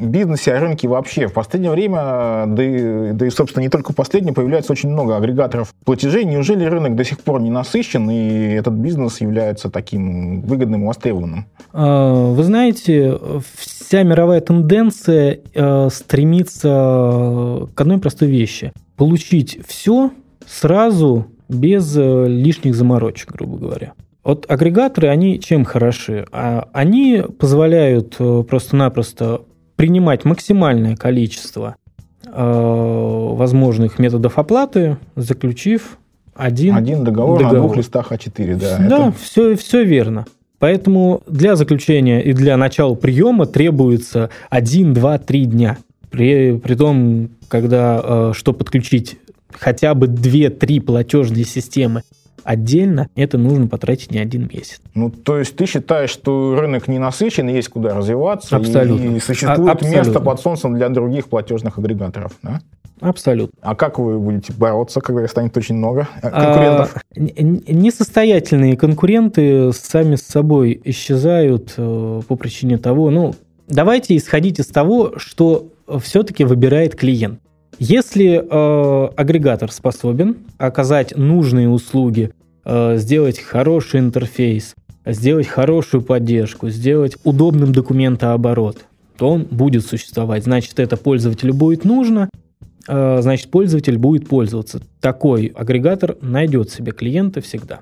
бизнесе, 0.00 0.54
о 0.54 0.60
рынке 0.60 0.88
вообще. 0.88 1.26
В 1.28 1.32
последнее 1.32 1.70
время, 1.70 2.44
да 2.46 2.62
и, 2.62 3.12
да 3.12 3.26
и, 3.26 3.30
собственно, 3.30 3.62
не 3.62 3.68
только 3.68 3.92
в 3.92 3.96
последнее, 3.96 4.34
появляется 4.34 4.72
очень 4.72 4.90
много 4.90 5.16
агрегаторов 5.16 5.74
платежей. 5.84 6.24
Неужели 6.24 6.64
рынок 6.64 6.96
до 6.96 7.04
сих 7.04 7.20
пор 7.20 7.40
не 7.40 7.50
насыщен, 7.50 8.10
и 8.10 8.52
этот 8.54 8.74
бизнес 8.74 9.20
является 9.20 9.70
таким 9.70 10.42
выгодным 10.42 10.84
и 10.84 10.86
востребованным? 10.86 11.46
А, 11.72 12.32
вы 12.32 12.42
знаете, 12.42 13.18
вся 13.56 14.02
мировая 14.02 14.40
тенденция 14.40 15.40
э, 15.54 15.88
стремится 15.90 17.68
к 17.74 17.80
одной 17.80 17.98
простой 17.98 18.28
вещи. 18.28 18.72
Получить 18.96 19.58
все 19.66 20.10
сразу 20.46 21.26
без 21.48 21.96
э, 21.96 22.26
лишних 22.28 22.74
заморочек, 22.74 23.32
грубо 23.32 23.58
говоря. 23.58 23.92
Вот 24.24 24.46
агрегаторы, 24.48 25.08
они 25.08 25.38
чем 25.38 25.64
хороши? 25.64 26.26
А, 26.32 26.68
они 26.72 27.22
позволяют 27.38 28.16
э, 28.18 28.42
просто-напросто 28.48 29.42
принимать 29.76 30.24
максимальное 30.24 30.96
количество 30.96 31.76
возможных 32.26 33.98
методов 33.98 34.38
оплаты, 34.38 34.96
заключив 35.14 35.98
один, 36.34 36.74
один 36.74 37.04
договор, 37.04 37.38
договор 37.38 37.54
на 37.54 37.62
двух 37.62 37.76
листах 37.76 38.12
А4. 38.12 38.56
Да, 38.56 38.78
да 38.78 39.08
это... 39.08 39.12
все, 39.20 39.54
все 39.56 39.84
верно. 39.84 40.26
Поэтому 40.58 41.22
для 41.26 41.56
заключения 41.56 42.22
и 42.22 42.32
для 42.32 42.56
начала 42.56 42.94
приема 42.94 43.46
требуется 43.46 44.30
1, 44.50 44.94
2, 44.94 45.18
3 45.18 45.44
дня. 45.44 45.78
При, 46.10 46.58
при 46.58 46.74
том, 46.74 47.28
когда, 47.48 48.00
э, 48.02 48.32
что 48.34 48.52
подключить 48.52 49.18
хотя 49.52 49.94
бы 49.94 50.06
2-3 50.06 50.80
платежные 50.80 51.44
системы 51.44 52.02
отдельно, 52.44 53.08
это 53.16 53.38
нужно 53.38 53.66
потратить 53.66 54.10
не 54.12 54.18
один 54.18 54.48
месяц. 54.52 54.80
Ну, 54.94 55.10
то 55.10 55.38
есть 55.38 55.56
ты 55.56 55.66
считаешь, 55.66 56.10
что 56.10 56.56
рынок 56.58 56.88
не 56.88 56.98
насыщен, 56.98 57.48
есть 57.48 57.68
куда 57.68 57.94
развиваться, 57.94 58.56
Абсолютно. 58.56 59.16
и 59.16 59.20
существует 59.20 59.68
а, 59.68 59.72
Абсолютно. 59.72 59.98
место 59.98 60.20
под 60.20 60.40
солнцем 60.40 60.74
для 60.74 60.88
других 60.88 61.28
платежных 61.28 61.78
агрегаторов, 61.78 62.32
да? 62.42 62.60
Абсолютно. 63.00 63.58
А 63.60 63.74
как 63.74 63.98
вы 63.98 64.18
будете 64.18 64.52
бороться, 64.52 65.00
когда 65.00 65.26
станет 65.26 65.56
очень 65.56 65.74
много 65.74 66.08
э, 66.22 66.30
конкурентов? 66.30 66.96
А, 66.96 67.18
несостоятельные 67.18 68.76
конкуренты 68.76 69.72
сами 69.72 70.14
с 70.14 70.22
собой 70.22 70.80
исчезают 70.84 71.74
э, 71.76 72.20
по 72.26 72.36
причине 72.36 72.78
того, 72.78 73.10
ну, 73.10 73.34
давайте 73.68 74.16
исходить 74.16 74.60
из 74.60 74.66
того, 74.68 75.14
что 75.16 75.66
все-таки 76.00 76.44
выбирает 76.44 76.94
клиент. 76.94 77.40
Если 77.78 78.36
э, 78.36 79.08
агрегатор 79.16 79.70
способен 79.70 80.38
оказать 80.58 81.16
нужные 81.16 81.68
услуги, 81.68 82.30
э, 82.64 82.96
сделать 82.98 83.38
хороший 83.38 84.00
интерфейс, 84.00 84.74
сделать 85.06 85.46
хорошую 85.46 86.02
поддержку, 86.02 86.68
сделать 86.68 87.16
удобным 87.24 87.72
документооборот, 87.72 88.78
то 89.16 89.30
он 89.30 89.42
будет 89.42 89.84
существовать. 89.84 90.44
Значит, 90.44 90.78
это 90.78 90.96
пользователю 90.96 91.54
будет 91.54 91.84
нужно, 91.84 92.28
Э, 92.86 93.18
значит, 93.22 93.50
пользователь 93.50 93.98
будет 93.98 94.28
пользоваться. 94.28 94.80
Такой 95.00 95.46
агрегатор 95.46 96.16
найдет 96.20 96.70
себе 96.70 96.92
клиента 96.92 97.40
всегда. 97.40 97.80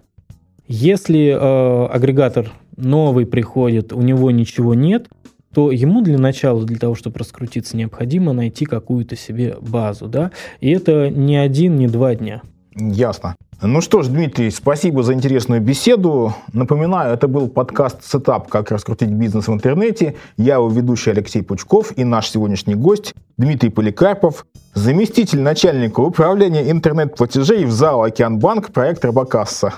Если 0.69 1.29
э, 1.29 1.87
агрегатор 1.87 2.53
новый 2.77 3.27
приходит, 3.27 3.93
у 3.93 4.01
него 4.01 4.31
ничего 4.31 4.75
нет, 4.75 5.09
то 5.55 5.71
ему 5.71 6.03
для 6.03 6.19
начала, 6.19 6.65
для 6.65 6.79
того, 6.79 6.95
чтобы 6.95 7.19
раскрутиться, 7.19 7.77
необходимо 7.77 8.33
найти 8.33 8.65
какую-то 8.65 9.17
себе 9.17 9.57
базу. 9.61 10.09
Да? 10.09 10.31
И 10.61 10.71
это 10.71 11.11
не 11.11 11.37
один, 11.37 11.77
не 11.77 11.89
два 11.89 12.15
дня. 12.15 12.43
Ясно. 12.75 13.37
Ну 13.61 13.81
что 13.81 14.03
ж, 14.03 14.09
Дмитрий, 14.09 14.51
спасибо 14.51 15.03
за 15.03 15.13
интересную 15.13 15.61
беседу. 15.61 16.35
Напоминаю, 16.53 17.15
это 17.15 17.29
был 17.29 17.49
подкаст 17.49 18.03
«Setup. 18.03 18.49
Как 18.49 18.73
раскрутить 18.73 19.11
бизнес 19.11 19.47
в 19.47 19.53
интернете». 19.53 20.17
Я 20.37 20.55
его 20.55 20.69
ведущий 20.69 21.11
Алексей 21.11 21.43
Пучков 21.43 21.93
и 21.97 22.03
наш 22.03 22.31
сегодняшний 22.31 22.75
гость 22.75 23.15
Дмитрий 23.37 23.69
Поликарпов, 23.69 24.47
заместитель 24.75 25.43
начальника 25.43 26.01
управления 26.01 26.71
интернет-платежей 26.71 27.65
в 27.65 27.71
ЗАО 27.71 28.03
«Океанбанк» 28.03 28.73
проект 28.73 29.05
«Робокасса». 29.05 29.75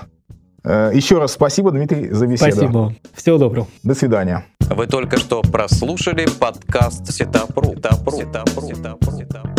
Э, 0.63 0.89
еще 0.93 1.19
раз 1.19 1.33
спасибо, 1.33 1.71
Дмитрий, 1.71 2.09
за 2.09 2.25
беседу. 2.25 2.51
Спасибо. 2.53 2.95
Всего 3.13 3.37
доброго. 3.37 3.67
До 3.83 3.93
свидания. 3.93 4.45
Вы 4.69 4.87
только 4.87 5.17
что 5.17 5.41
прослушали 5.41 6.25
подкаст 6.39 7.11
Setup.ру. 7.11 7.75
Setup.ру. 7.75 8.17
Setup.ру. 8.17 8.67
Setup.ру. 8.67 9.17
Setup.ру. 9.17 9.54